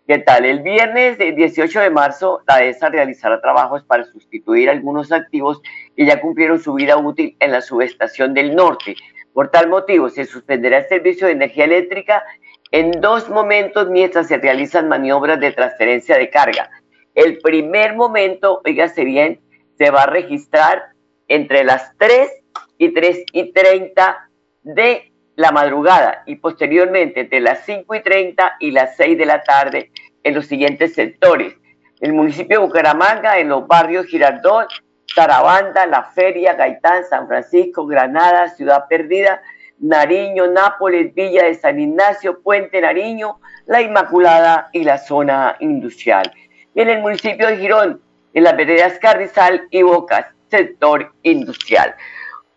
¿Qué 0.06 0.18
tal? 0.18 0.44
El 0.44 0.60
viernes 0.60 1.18
18 1.18 1.80
de 1.80 1.90
marzo, 1.90 2.42
la 2.46 2.62
ESA 2.62 2.90
realizará 2.90 3.40
trabajos 3.40 3.82
para 3.82 4.04
sustituir 4.04 4.70
algunos 4.70 5.10
activos 5.10 5.60
que 5.96 6.06
ya 6.06 6.20
cumplieron 6.20 6.60
su 6.60 6.74
vida 6.74 6.96
útil 6.96 7.36
en 7.40 7.50
la 7.50 7.60
subestación 7.60 8.32
del 8.32 8.54
norte. 8.54 8.94
Por 9.32 9.50
tal 9.50 9.68
motivo, 9.68 10.08
se 10.08 10.24
suspenderá 10.24 10.78
el 10.78 10.88
servicio 10.88 11.26
de 11.26 11.32
energía 11.32 11.64
eléctrica 11.64 12.22
en 12.70 12.90
dos 13.00 13.28
momentos 13.28 13.88
mientras 13.88 14.28
se 14.28 14.38
realizan 14.38 14.88
maniobras 14.88 15.40
de 15.40 15.52
transferencia 15.52 16.16
de 16.18 16.30
carga. 16.30 16.70
El 17.14 17.38
primer 17.38 17.94
momento, 17.94 18.60
oígase 18.64 19.04
bien, 19.04 19.40
se 19.78 19.90
va 19.90 20.02
a 20.02 20.06
registrar 20.06 20.90
entre 21.28 21.64
las 21.64 21.96
3 21.98 22.30
y 22.78 22.92
3 22.92 23.24
y 23.32 23.52
30 23.52 24.28
de 24.62 25.12
la 25.36 25.52
madrugada 25.52 26.22
y 26.26 26.36
posteriormente 26.36 27.20
entre 27.20 27.40
las 27.40 27.64
5 27.64 27.94
y 27.94 28.02
30 28.02 28.56
y 28.60 28.70
las 28.70 28.96
6 28.96 29.18
de 29.18 29.26
la 29.26 29.42
tarde 29.42 29.90
en 30.22 30.34
los 30.34 30.46
siguientes 30.46 30.94
sectores. 30.94 31.54
El 32.00 32.12
municipio 32.12 32.60
de 32.60 32.66
Bucaramanga, 32.66 33.38
en 33.38 33.48
los 33.48 33.66
barrios 33.66 34.06
Girardot, 34.06 34.68
Tarabanda, 35.14 35.86
La 35.86 36.04
Feria, 36.04 36.54
Gaitán, 36.54 37.04
San 37.04 37.26
Francisco, 37.26 37.86
Granada, 37.86 38.48
Ciudad 38.50 38.84
Perdida, 38.88 39.40
Nariño, 39.78 40.46
Nápoles, 40.48 41.14
Villa 41.14 41.44
de 41.44 41.54
San 41.54 41.78
Ignacio, 41.78 42.40
Puente 42.40 42.80
Nariño, 42.80 43.38
La 43.66 43.80
Inmaculada 43.80 44.68
y 44.72 44.84
la 44.84 44.98
zona 44.98 45.56
industrial. 45.60 46.32
Y 46.74 46.80
en 46.80 46.88
el 46.88 47.00
municipio 47.00 47.46
de 47.46 47.56
Girón, 47.56 48.00
en 48.34 48.44
las 48.44 48.56
veredas 48.56 48.98
Carrizal 49.00 49.66
y 49.70 49.82
Bocas, 49.82 50.26
sector 50.50 51.12
industrial. 51.22 51.94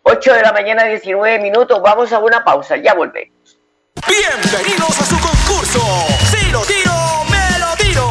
8 0.02 0.34
de 0.34 0.42
la 0.42 0.52
mañana, 0.52 0.84
19 0.84 1.40
minutos. 1.40 1.80
Vamos 1.82 2.12
a 2.12 2.18
una 2.18 2.42
pausa, 2.44 2.76
ya 2.76 2.94
volvemos. 2.94 3.58
Bienvenidos 4.06 5.00
a 5.00 5.04
su 5.04 5.16
concurso. 5.20 5.80
Si 6.30 6.50
lo 6.50 6.60
tiro, 6.62 6.92
me 7.30 7.58
lo 7.58 7.76
tiro. 7.76 8.06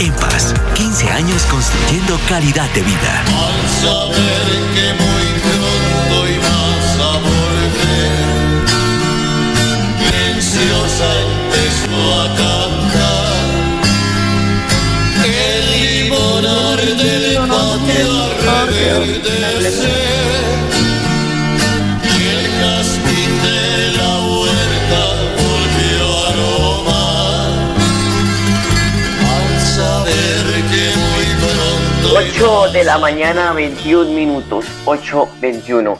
En 0.00 0.12
Paz, 0.14 0.54
15 0.74 1.10
años 1.10 1.44
construyendo 1.44 2.18
calidad 2.28 2.68
de 2.70 2.82
vida. 2.82 3.22
Al 3.26 3.68
saber 3.80 4.42
que 4.74 4.94
muy 4.94 5.40
pronto 5.40 6.28
ibas 6.28 6.98
a 7.00 7.18
volver, 7.18 8.18
empezó 11.78 12.20
a 12.20 12.26
cantar. 12.36 13.48
El 15.24 15.64
limonar 15.72 16.80
del 16.80 17.36
patio 17.48 18.22
a 18.22 18.66
reverdecer. 18.66 19.88
Y 22.02 22.26
el 22.28 22.44
jazmín 22.58 23.32
de 23.42 23.62
la 23.96 24.12
huerta 24.26 25.00
volvió 25.38 26.04
a 26.16 26.28
aromar. 26.30 27.50
Al 29.36 29.48
saber 29.76 30.44
que 30.70 30.84
muy 30.96 31.28
pronto 31.40 32.06
8 32.16 32.72
de 32.72 32.84
la 32.84 32.98
mañana, 32.98 33.52
21 33.52 34.10
minutos, 34.10 34.64
8.21. 34.86 35.98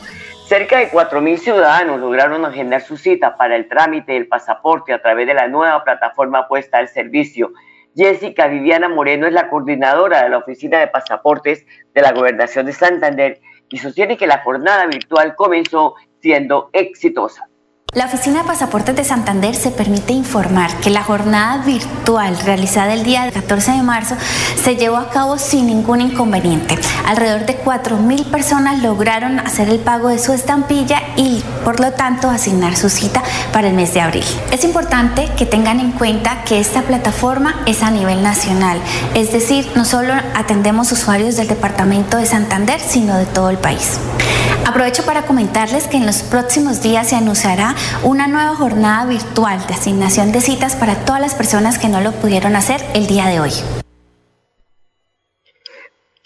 Cerca 0.49 0.79
de 0.79 0.89
4.000 0.89 1.37
ciudadanos 1.37 1.99
lograron 1.99 2.43
agendar 2.43 2.81
su 2.81 2.97
cita 2.97 3.37
para 3.37 3.55
el 3.55 3.67
trámite 3.67 4.13
del 4.13 4.27
pasaporte 4.27 4.91
a 4.91 4.99
través 4.99 5.27
de 5.27 5.35
la 5.35 5.47
nueva 5.47 5.83
plataforma 5.83 6.47
puesta 6.47 6.79
al 6.79 6.87
servicio. 6.87 7.53
Jessica 7.95 8.47
Viviana 8.47 8.89
Moreno 8.89 9.27
es 9.27 9.33
la 9.33 9.47
coordinadora 9.47 10.23
de 10.23 10.29
la 10.29 10.39
Oficina 10.39 10.79
de 10.79 10.87
Pasaportes 10.87 11.67
de 11.93 12.01
la 12.01 12.13
Gobernación 12.13 12.65
de 12.65 12.73
Santander 12.73 13.39
y 13.69 13.77
sostiene 13.77 14.17
que 14.17 14.25
la 14.25 14.39
jornada 14.39 14.87
virtual 14.87 15.35
comenzó 15.35 15.93
siendo 16.19 16.71
exitosa. 16.73 17.48
La 17.93 18.05
Oficina 18.05 18.43
de 18.43 18.47
Pasaportes 18.47 18.95
de 18.95 19.03
Santander 19.03 19.55
se 19.55 19.71
permite 19.71 20.13
informar 20.13 20.79
que 20.79 20.91
la 20.91 21.03
jornada 21.03 21.65
virtual 21.65 22.37
realizada 22.45 22.93
el 22.93 23.03
día 23.03 23.31
14 23.31 23.71
de 23.71 23.81
marzo 23.81 24.15
se 24.63 24.75
llevó 24.75 24.97
a 24.97 25.09
cabo 25.09 25.39
sin 25.39 25.65
ningún 25.65 25.99
inconveniente. 25.99 26.77
Alrededor 27.07 27.47
de 27.47 27.59
4.000 27.59 28.25
personas 28.25 28.83
lograron 28.83 29.39
hacer 29.39 29.69
el 29.69 29.79
pago 29.79 30.09
de 30.09 30.19
su 30.19 30.33
estampilla 30.33 31.01
y 31.15 31.43
por 31.65 31.79
lo 31.79 31.91
tanto 31.93 32.29
asignar 32.29 32.77
su 32.77 32.89
cita 32.89 33.23
para 33.51 33.69
el 33.69 33.73
mes 33.73 33.91
de 33.95 34.01
abril. 34.01 34.25
Es 34.51 34.63
importante 34.63 35.27
que 35.35 35.47
tengan 35.47 35.79
en 35.79 35.91
cuenta 35.91 36.43
que 36.43 36.59
esta 36.59 36.83
plataforma 36.83 37.55
es 37.65 37.81
a 37.81 37.89
nivel 37.89 38.21
nacional, 38.21 38.79
es 39.15 39.31
decir, 39.31 39.67
no 39.75 39.83
solo 39.83 40.13
atendemos 40.35 40.91
usuarios 40.91 41.37
del 41.37 41.47
departamento 41.47 42.17
de 42.17 42.27
Santander, 42.27 42.79
sino 42.79 43.17
de 43.17 43.25
todo 43.25 43.49
el 43.49 43.57
país. 43.57 43.99
Aprovecho 44.69 45.03
para 45.03 45.23
comentarles 45.23 45.87
que 45.87 45.97
en 45.97 46.05
los 46.05 46.21
próximos 46.21 46.83
días 46.83 47.09
se 47.09 47.15
anunciará 47.15 47.73
una 48.03 48.27
nueva 48.27 48.53
jornada 48.55 49.03
virtual 49.07 49.57
de 49.65 49.73
asignación 49.73 50.31
de 50.31 50.41
citas 50.41 50.75
para 50.75 50.93
todas 51.05 51.19
las 51.19 51.33
personas 51.33 51.79
que 51.79 51.87
no 51.87 52.01
lo 52.01 52.11
pudieron 52.11 52.55
hacer 52.55 52.79
el 52.93 53.07
día 53.07 53.25
de 53.25 53.39
hoy. 53.39 53.49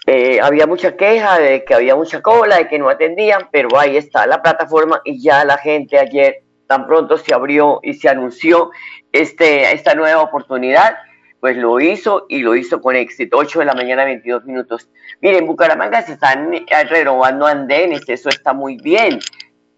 Eh, 0.07 0.41
había 0.41 0.67
mucha 0.67 0.97
queja 0.97 1.39
de 1.39 1.63
que 1.63 1.73
había 1.73 1.95
mucha 1.95 2.21
cola, 2.21 2.57
de 2.57 2.67
que 2.67 2.77
no 2.77 2.89
atendían, 2.89 3.47
pero 3.49 3.79
ahí 3.79 3.95
está 3.95 4.27
la 4.27 4.41
plataforma 4.41 4.99
y 5.05 5.23
ya 5.23 5.45
la 5.45 5.57
gente 5.57 5.97
ayer 5.97 6.43
tan 6.67 6.85
pronto 6.85 7.17
se 7.17 7.33
abrió 7.33 7.79
y 7.81 7.93
se 7.93 8.09
anunció 8.09 8.71
este, 9.13 9.71
esta 9.71 9.95
nueva 9.95 10.21
oportunidad, 10.21 10.97
pues 11.43 11.57
lo 11.57 11.77
hizo 11.81 12.25
y 12.29 12.39
lo 12.39 12.55
hizo 12.55 12.79
con 12.79 12.95
éxito. 12.95 13.35
8 13.35 13.59
de 13.59 13.65
la 13.65 13.73
mañana, 13.73 14.05
22 14.05 14.45
minutos. 14.45 14.89
Miren, 15.19 15.39
en 15.39 15.47
Bucaramanga 15.47 16.01
se 16.01 16.13
están 16.13 16.53
eh, 16.53 16.63
renovando 16.89 17.45
andenes, 17.45 18.07
eso 18.07 18.29
está 18.29 18.53
muy 18.53 18.77
bien, 18.77 19.19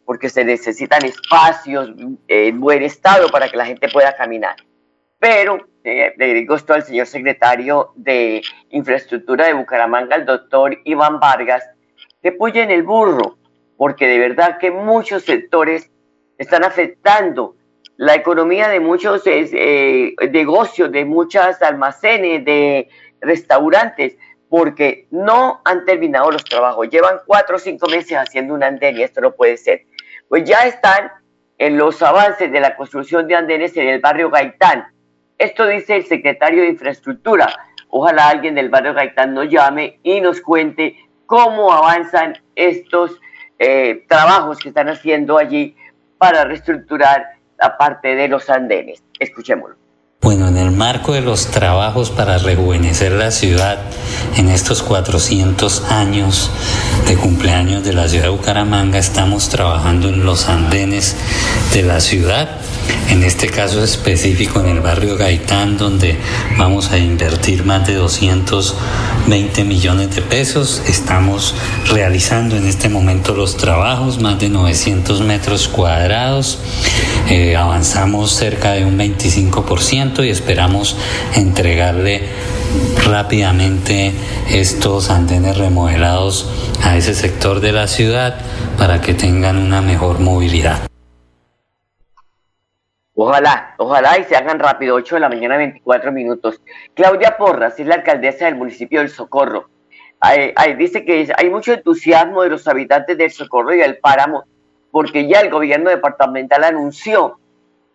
porque 0.05 0.29
se 0.29 0.45
necesitan 0.45 1.03
espacios 1.03 1.89
eh, 2.27 2.49
en 2.49 2.59
buen 2.59 2.83
estado 2.83 3.29
para 3.29 3.49
que 3.49 3.57
la 3.57 3.65
gente 3.65 3.89
pueda 3.89 4.15
caminar. 4.15 4.57
Pero 5.17 5.57
eh, 5.83 6.13
le 6.15 6.35
digo 6.35 6.53
esto 6.53 6.75
al 6.75 6.83
señor 6.83 7.07
secretario 7.07 7.93
de 7.95 8.43
Infraestructura 8.69 9.47
de 9.47 9.53
Bucaramanga, 9.53 10.17
el 10.17 10.25
doctor 10.25 10.77
Iván 10.83 11.19
Vargas, 11.19 11.67
que 12.21 12.37
en 12.39 12.69
el 12.69 12.83
burro, 12.83 13.39
porque 13.75 14.05
de 14.05 14.19
verdad 14.19 14.59
que 14.59 14.69
muchos 14.69 15.23
sectores 15.23 15.89
están 16.37 16.63
afectando 16.63 17.54
la 17.97 18.15
economía 18.15 18.67
de 18.69 18.79
muchos 18.79 19.23
eh, 19.25 20.15
negocios, 20.31 20.91
de 20.91 21.05
muchos 21.05 21.61
almacenes, 21.61 22.43
de 22.43 22.89
restaurantes, 23.21 24.17
porque 24.49 25.07
no 25.11 25.61
han 25.65 25.85
terminado 25.85 26.31
los 26.31 26.43
trabajos. 26.43 26.89
Llevan 26.89 27.19
cuatro 27.25 27.55
o 27.55 27.59
cinco 27.59 27.87
meses 27.87 28.17
haciendo 28.17 28.53
un 28.53 28.63
andén 28.63 28.97
y 28.97 29.03
esto 29.03 29.21
no 29.21 29.33
puede 29.33 29.57
ser. 29.57 29.83
Pues 30.27 30.43
ya 30.43 30.65
están 30.65 31.11
en 31.57 31.77
los 31.77 32.01
avances 32.01 32.51
de 32.51 32.59
la 32.59 32.75
construcción 32.75 33.27
de 33.27 33.35
andenes 33.35 33.75
en 33.77 33.87
el 33.87 33.99
barrio 33.99 34.29
Gaitán. 34.29 34.87
Esto 35.37 35.67
dice 35.67 35.95
el 35.95 36.05
secretario 36.05 36.63
de 36.63 36.69
Infraestructura. 36.69 37.47
Ojalá 37.89 38.29
alguien 38.29 38.55
del 38.55 38.69
barrio 38.69 38.93
Gaitán 38.93 39.33
nos 39.33 39.49
llame 39.49 39.99
y 40.03 40.19
nos 40.21 40.41
cuente 40.41 40.97
cómo 41.25 41.71
avanzan 41.71 42.37
estos 42.55 43.19
eh, 43.57 44.05
trabajos 44.07 44.59
que 44.59 44.69
están 44.69 44.89
haciendo 44.89 45.37
allí 45.37 45.75
para 46.17 46.43
reestructurar 46.43 47.34
la 47.57 47.77
parte 47.77 48.15
de 48.15 48.27
los 48.27 48.49
andenes. 48.49 49.03
Escuchémoslo. 49.19 49.75
En 50.55 50.61
el 50.61 50.71
marco 50.71 51.11
de 51.11 51.19
los 51.19 51.47
trabajos 51.47 52.11
para 52.11 52.37
rejuvenecer 52.37 53.11
la 53.11 53.31
ciudad 53.31 53.79
en 54.37 54.49
estos 54.49 54.83
400 54.83 55.83
años 55.89 56.49
de 57.07 57.17
cumpleaños 57.17 57.83
de 57.83 57.91
la 57.91 58.07
ciudad 58.07 58.25
de 58.25 58.29
Bucaramanga, 58.29 58.97
estamos 58.97 59.49
trabajando 59.49 60.07
en 60.07 60.23
los 60.23 60.47
andenes 60.47 61.17
de 61.73 61.83
la 61.83 61.99
ciudad. 61.99 62.49
En 63.09 63.23
este 63.23 63.47
caso 63.47 63.83
específico 63.83 64.59
en 64.59 64.67
el 64.67 64.79
barrio 64.79 65.15
Gaitán, 65.15 65.77
donde 65.77 66.17
vamos 66.57 66.91
a 66.91 66.97
invertir 66.97 67.63
más 67.63 67.85
de 67.87 67.95
220 67.95 69.63
millones 69.63 70.15
de 70.15 70.21
pesos. 70.21 70.81
Estamos 70.87 71.55
realizando 71.87 72.57
en 72.57 72.67
este 72.67 72.89
momento 72.89 73.33
los 73.33 73.57
trabajos, 73.57 74.19
más 74.19 74.39
de 74.39 74.49
900 74.49 75.21
metros 75.21 75.67
cuadrados. 75.67 76.59
Eh, 77.29 77.55
avanzamos 77.55 78.31
cerca 78.35 78.73
de 78.73 78.85
un 78.85 78.97
25% 78.97 80.25
y 80.25 80.29
esperamos 80.45 80.95
entregarle 81.35 82.21
rápidamente 83.03 84.13
estos 84.47 85.09
andenes 85.09 85.57
remodelados 85.57 86.47
a 86.83 86.95
ese 86.97 87.15
sector 87.15 87.61
de 87.61 87.71
la 87.71 87.87
ciudad 87.87 88.35
para 88.77 89.01
que 89.01 89.15
tengan 89.15 89.57
una 89.57 89.81
mejor 89.81 90.19
movilidad. 90.19 90.81
Ojalá, 93.15 93.73
ojalá 93.79 94.19
y 94.19 94.25
se 94.25 94.35
hagan 94.35 94.59
rápido, 94.59 94.93
8 94.93 95.15
de 95.15 95.21
la 95.21 95.29
mañana, 95.29 95.57
24 95.57 96.11
minutos. 96.11 96.61
Claudia 96.93 97.37
Porras 97.37 97.79
es 97.79 97.87
la 97.87 97.95
alcaldesa 97.95 98.45
del 98.45 98.55
municipio 98.55 98.99
del 98.99 99.09
Socorro. 99.09 99.67
Dice 100.77 101.03
que 101.05 101.27
hay 101.35 101.49
mucho 101.49 101.73
entusiasmo 101.73 102.43
de 102.43 102.49
los 102.49 102.67
habitantes 102.67 103.17
del 103.17 103.31
Socorro 103.31 103.73
y 103.73 103.79
del 103.79 103.97
Páramo, 103.97 104.43
porque 104.91 105.27
ya 105.27 105.39
el 105.39 105.49
gobierno 105.49 105.89
departamental 105.89 106.63
anunció 106.65 107.39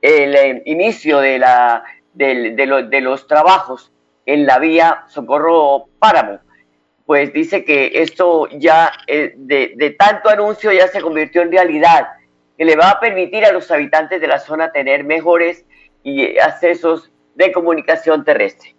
el 0.03 0.35
eh, 0.35 0.63
inicio 0.67 1.21
de, 1.21 1.39
la, 1.39 1.85
de, 2.15 2.67
lo- 2.67 2.83
de 2.83 3.01
los 3.01 3.27
trabajos 3.27 3.93
en 4.27 4.47
la 4.47 4.59
vía 4.59 5.05
Socorro 5.09 5.87
Páramo. 5.99 6.41
Pues 7.07 7.33
dice 7.33 7.65
que 7.65 7.91
esto 7.95 8.49
ya, 8.53 8.93
eh, 9.07 9.33
de, 9.37 9.73
de 9.77 9.91
tanto 9.91 10.29
anuncio, 10.29 10.73
ya 10.73 10.87
se 10.89 11.01
convirtió 11.01 11.43
en 11.43 11.51
realidad 11.51 12.09
que 12.57 12.65
le 12.65 12.77
va 12.77 12.91
a 12.91 13.01
permitir 13.01 13.45
a 13.45 13.53
los 13.53 13.71
habitantes 13.71 14.21
de 14.21 14.27
la 14.29 14.39
zona 14.39 14.71
tener 14.71 15.03
mejores 15.03 15.65
y, 16.03 16.39
accesos 16.39 17.11
de 17.35 17.53
comunicación 17.53 18.25
terrestre. 18.25 18.75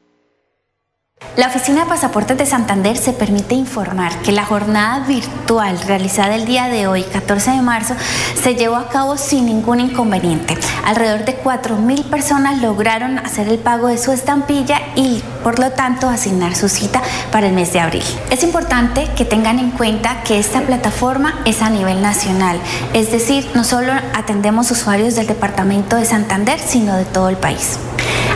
La 1.38 1.48
Oficina 1.48 1.84
de 1.84 1.90
Pasaportes 1.90 2.38
de 2.38 2.46
Santander 2.46 2.98
se 2.98 3.14
permite 3.14 3.56
informar 3.56 4.12
que 4.22 4.34
la 4.34 4.44
jornada 4.44 5.08
virtual 5.08 5.80
realizada 5.88 6.36
el 6.36 6.46
día 6.46 6.68
de 6.68 6.88
hoy, 6.88 7.04
14 7.04 7.52
de 7.52 7.62
marzo, 7.62 7.96
se 8.36 8.56
llevó 8.56 8.76
a 8.76 8.90
cabo 8.90 9.18
sin 9.18 9.46
ningún 9.46 9.80
inconveniente. 9.80 10.58
Alrededor 10.84 11.24
de 11.24 11.42
4.000 11.42 12.04
personas 12.10 12.62
lograron 12.62 13.18
hacer 13.18 13.48
el 13.48 13.60
pago 13.60 13.88
de 13.88 13.98
su 13.98 14.12
estampilla 14.12 14.82
y, 14.98 15.24
por 15.42 15.58
lo 15.58 15.72
tanto, 15.72 16.10
asignar 16.10 16.54
su 16.54 16.68
cita 16.68 17.02
para 17.32 17.48
el 17.48 17.54
mes 17.54 17.72
de 17.72 17.80
abril. 17.80 18.04
Es 18.30 18.44
importante 18.44 19.08
que 19.16 19.24
tengan 19.24 19.58
en 19.58 19.72
cuenta 19.72 20.24
que 20.24 20.38
esta 20.38 20.60
plataforma 20.60 21.40
es 21.46 21.62
a 21.62 21.70
nivel 21.70 22.02
nacional, 22.02 22.60
es 22.94 23.10
decir, 23.10 23.50
no 23.56 23.64
solo 23.64 23.94
atendemos 24.14 24.70
usuarios 24.70 25.16
del 25.16 25.28
departamento 25.28 25.96
de 25.96 26.04
Santander, 26.04 26.60
sino 26.60 26.98
de 26.98 27.06
todo 27.06 27.30
el 27.30 27.38
país. 27.38 27.80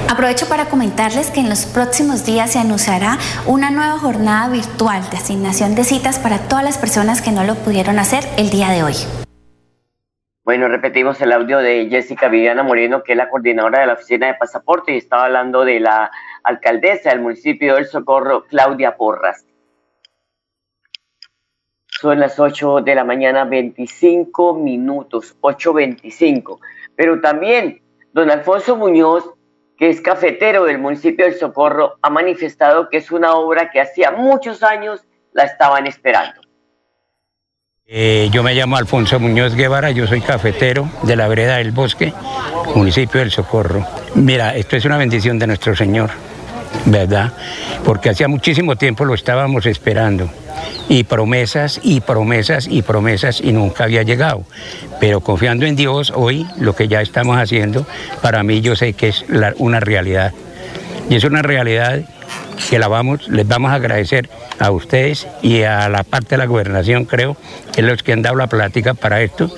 Aprovecho 0.10 0.48
para 0.48 0.66
comentarles 0.66 1.32
que 1.32 1.40
en 1.40 1.50
los 1.50 1.66
próximos 1.66 2.26
días 2.26 2.54
se 2.54 2.60
anunciará 2.60 3.18
una 3.48 3.72
nueva 3.72 3.98
jornada 3.98 4.50
virtual 4.50 5.02
de 5.10 5.18
asignación 5.18 5.74
de 5.74 5.84
citas 5.84 6.20
para 6.20 6.48
todas 6.48 6.64
las 6.64 6.78
personas 6.78 7.24
que 7.24 7.32
no 7.32 7.44
lo 7.44 7.56
pudieron 7.56 7.98
hacer 7.98 8.24
el 8.38 8.52
día 8.52 8.70
de 8.70 8.84
hoy. 8.84 8.94
Bueno, 10.44 10.68
repetimos 10.68 11.20
el 11.22 11.32
audio 11.32 11.58
de 11.58 11.88
Jessica 11.90 12.28
Viviana 12.28 12.62
Moreno, 12.62 13.02
que 13.02 13.14
es 13.14 13.18
la 13.18 13.30
coordinadora 13.30 13.80
de 13.80 13.88
la 13.88 13.94
Oficina 13.94 14.28
de 14.28 14.36
Pasaporte, 14.36 14.94
y 14.94 14.98
estaba 14.98 15.26
hablando 15.26 15.66
de 15.66 15.80
la 15.80 16.12
alcaldesa 16.44 17.10
del 17.10 17.22
municipio 17.22 17.74
del 17.74 17.88
Socorro, 17.88 18.46
Claudia 18.46 18.96
Porras. 18.96 19.44
Son 21.88 22.20
las 22.20 22.40
8 22.40 22.82
de 22.82 22.94
la 22.94 23.04
mañana, 23.04 23.44
25 23.46 24.54
minutos, 24.54 25.36
8.25. 25.42 26.60
Pero 26.96 27.20
también 27.22 27.82
don 28.14 28.30
Alfonso 28.30 28.78
Muñoz 28.78 29.35
que 29.78 29.90
es 29.90 30.02
cafetero 30.02 30.66
del 30.66 30.78
municipio 30.78 31.26
del 31.26 31.36
Socorro, 31.36 31.98
ha 32.02 32.10
manifestado 32.10 32.90
que 32.90 32.98
es 32.98 33.12
una 33.12 33.34
obra 33.36 33.70
que 33.72 33.82
hacía 33.82 34.12
muchos 34.12 34.64
años 34.64 35.02
la 35.34 35.44
estaban 35.44 35.86
esperando. 35.88 36.42
Eh, 37.88 38.30
yo 38.32 38.42
me 38.42 38.56
llamo 38.56 38.78
Alfonso 38.78 39.20
Muñoz 39.20 39.54
Guevara, 39.54 39.92
yo 39.92 40.08
soy 40.08 40.20
cafetero 40.22 40.90
de 41.04 41.16
la 41.16 41.28
vereda 41.28 41.58
del 41.58 41.72
Bosque, 41.72 42.14
municipio 42.74 43.20
del 43.20 43.30
Socorro. 43.30 43.86
Mira, 44.16 44.56
esto 44.56 44.76
es 44.76 44.86
una 44.86 44.98
bendición 44.98 45.38
de 45.38 45.46
nuestro 45.46 45.76
Señor, 45.76 46.10
¿verdad? 46.86 47.32
Porque 47.84 48.10
hacía 48.10 48.28
muchísimo 48.28 48.76
tiempo 48.76 49.06
lo 49.06 49.14
estábamos 49.14 49.66
esperando 49.66 50.30
y 50.88 51.04
promesas 51.04 51.80
y 51.84 52.02
promesas 52.02 52.68
y 52.68 52.82
promesas 52.82 53.42
y 53.42 53.52
nunca 53.52 53.86
había 53.86 54.04
llegado. 54.04 54.44
Pero 55.00 55.22
confiando 55.22 55.66
en 55.66 55.76
Dios, 55.76 56.12
hoy 56.16 56.46
lo 56.58 56.76
que 56.76 56.88
ya 56.88 57.02
estamos 57.02 57.38
haciendo, 57.38 57.86
para 58.22 58.44
mí 58.44 58.62
yo 58.62 58.76
sé 58.76 58.94
que 58.94 59.10
es 59.10 59.26
una 59.58 59.80
realidad. 59.80 60.34
Y 61.10 61.16
es 61.16 61.24
una 61.24 61.42
realidad 61.42 62.02
que 62.70 62.80
la 62.80 62.88
vamos, 62.88 63.28
les 63.28 63.48
vamos 63.48 63.72
a 63.72 63.76
agradecer 63.76 64.30
a 64.60 64.72
ustedes 64.72 65.28
y 65.42 65.64
a 65.64 65.88
la 65.90 66.04
parte 66.04 66.30
de 66.30 66.38
la 66.38 66.46
gobernación, 66.46 67.06
creo, 67.06 67.38
que 67.74 67.82
es 67.82 67.88
los 67.88 68.02
que 68.02 68.14
han 68.14 68.22
dado 68.22 68.36
la 68.36 68.48
plática 68.48 68.94
para 68.94 69.22
esto, 69.22 69.52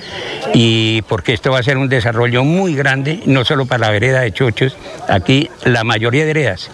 y 0.53 1.03
porque 1.03 1.33
esto 1.33 1.51
va 1.51 1.59
a 1.59 1.63
ser 1.63 1.77
un 1.77 1.89
desarrollo 1.89 2.43
muy 2.43 2.75
grande, 2.75 3.21
no 3.25 3.45
solo 3.45 3.65
para 3.65 3.85
la 3.87 3.91
vereda 3.91 4.21
de 4.21 4.33
Chochos, 4.33 4.75
aquí 5.07 5.49
la 5.63 5.83
mayoría 5.83 6.25
de 6.25 6.31
heredas, 6.31 6.69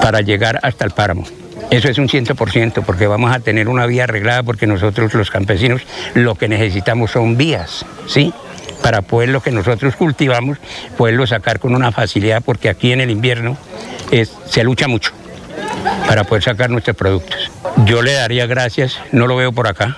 para 0.00 0.20
llegar 0.20 0.58
hasta 0.62 0.84
el 0.84 0.90
páramo. 0.90 1.24
Eso 1.70 1.88
es 1.88 1.98
un 1.98 2.08
100% 2.08 2.84
porque 2.84 3.06
vamos 3.06 3.34
a 3.34 3.40
tener 3.40 3.68
una 3.68 3.86
vía 3.86 4.04
arreglada 4.04 4.42
porque 4.42 4.66
nosotros 4.66 5.12
los 5.14 5.30
campesinos 5.30 5.82
lo 6.14 6.36
que 6.36 6.48
necesitamos 6.48 7.10
son 7.10 7.36
vías, 7.36 7.84
¿sí? 8.06 8.32
Para 8.82 9.02
poder 9.02 9.30
lo 9.30 9.42
que 9.42 9.50
nosotros 9.50 9.96
cultivamos, 9.96 10.58
poderlo 10.96 11.26
sacar 11.26 11.58
con 11.58 11.74
una 11.74 11.90
facilidad 11.90 12.42
porque 12.44 12.68
aquí 12.68 12.92
en 12.92 13.00
el 13.00 13.10
invierno 13.10 13.56
es, 14.12 14.32
se 14.48 14.62
lucha 14.62 14.86
mucho 14.86 15.12
para 16.06 16.24
poder 16.24 16.44
sacar 16.44 16.70
nuestros 16.70 16.96
productos. 16.96 17.50
Yo 17.84 18.00
le 18.02 18.12
daría 18.12 18.46
gracias, 18.46 19.00
no 19.10 19.26
lo 19.26 19.34
veo 19.34 19.52
por 19.52 19.66
acá, 19.66 19.96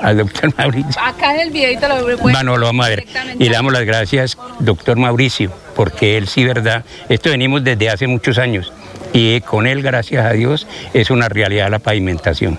al 0.00 0.16
doctor 0.16 0.54
Mauricio. 0.58 1.00
Acá 1.02 1.34
en 1.34 1.40
el 1.40 1.50
videito 1.50 1.88
lo 1.88 2.06
veo. 2.06 2.18
Bueno, 2.18 2.56
lo 2.56 2.66
vamos 2.66 2.86
a 2.86 2.88
ver. 2.88 3.04
Y 3.38 3.44
le 3.44 3.50
damos 3.50 3.72
las 3.72 3.84
gracias, 3.84 4.38
doctor 4.60 4.96
Mauricio, 4.96 5.52
porque 5.76 6.16
él 6.16 6.26
sí, 6.26 6.44
verdad, 6.44 6.84
esto 7.10 7.28
venimos 7.28 7.62
desde 7.62 7.90
hace 7.90 8.06
muchos 8.06 8.38
años 8.38 8.72
y 9.12 9.40
con 9.42 9.66
él, 9.66 9.82
gracias 9.82 10.24
a 10.24 10.32
Dios, 10.32 10.66
es 10.94 11.10
una 11.10 11.28
realidad 11.28 11.70
la 11.70 11.78
pavimentación. 11.78 12.58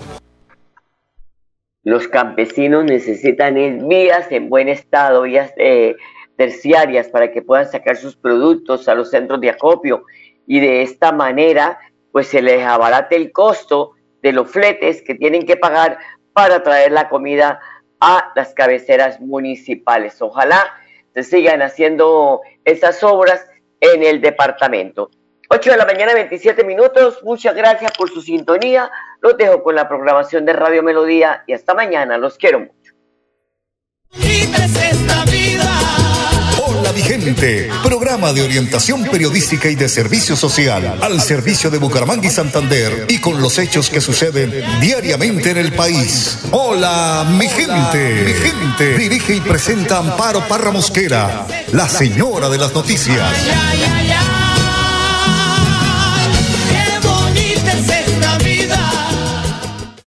Los 1.84 2.08
campesinos 2.08 2.86
necesitan 2.86 3.56
vías 3.90 4.32
en 4.32 4.50
buen 4.50 4.70
estado, 4.70 5.24
vías 5.24 5.52
eh, 5.58 5.96
terciarias 6.38 7.10
para 7.10 7.32
que 7.32 7.42
puedan 7.42 7.70
sacar 7.70 7.98
sus 7.98 8.16
productos 8.16 8.88
a 8.88 8.96
los 8.96 9.10
centros 9.10 9.42
de 9.42 9.50
acopio 9.50 10.06
y 10.48 10.60
de 10.60 10.82
esta 10.82 11.12
manera 11.12 11.80
pues 12.12 12.28
se 12.28 12.42
les 12.42 12.64
abarate 12.66 13.16
el 13.16 13.32
costo 13.32 13.92
de 14.22 14.32
los 14.32 14.50
fletes 14.50 15.02
que 15.02 15.16
tienen 15.16 15.46
que 15.46 15.58
pagar 15.58 15.98
para 16.32 16.64
traer 16.64 16.92
la 16.92 17.10
comida 17.10 17.60
a 18.00 18.32
las 18.36 18.54
cabeceras 18.54 19.20
municipales. 19.20 20.22
Ojalá 20.22 20.64
se 21.14 21.24
sigan 21.24 21.62
haciendo 21.62 22.42
esas 22.66 23.04
obras 23.04 23.46
en 23.82 24.04
el 24.04 24.22
departamento. 24.22 25.10
8 25.54 25.70
de 25.70 25.78
la 25.78 25.86
mañana, 25.86 26.16
27 26.16 26.64
minutos. 26.64 27.20
Muchas 27.24 27.56
gracias 27.56 27.92
por 27.96 28.10
su 28.10 28.24
sintonía. 28.24 28.90
Los 29.22 29.38
dejo 29.38 29.62
con 29.62 29.76
la 29.76 29.88
programación 29.88 30.46
de 30.46 30.54
Radio 30.54 30.82
Melodía 30.82 31.44
y 31.46 31.54
hasta 31.54 31.76
mañana. 31.76 32.18
Los 32.18 32.38
quiero 32.38 32.60
mucho. 32.62 32.74
Hola 36.66 36.92
Vigente, 36.92 37.70
programa 37.84 38.34
de 38.34 38.42
orientación 38.42 39.04
periodística 39.06 39.70
y 39.70 39.76
de 39.76 39.88
servicio 39.90 40.36
social 40.36 40.98
al 41.02 41.22
servicio 41.22 41.70
de 41.70 41.78
Bucaramanga 41.78 42.28
y 42.28 42.32
Santander 42.32 43.06
y 43.10 43.20
con 43.22 43.40
los 43.40 43.60
hechos 43.60 43.92
que 43.92 44.02
suceden 44.02 44.52
diariamente 44.82 45.52
en 45.52 45.58
el 45.58 45.72
país. 45.74 46.40
Hola 46.52 47.28
mi 47.30 47.48
gente, 47.48 48.24
mi 48.26 48.34
gente. 48.34 48.98
Dirige 48.98 49.36
y 49.36 49.42
presenta 49.42 50.00
Amparo 50.00 50.48
Parra 50.48 50.72
Mosquera, 50.72 51.46
la 51.74 51.88
señora 51.88 52.50
de 52.50 52.58
las 52.58 52.74
noticias. 52.74 53.30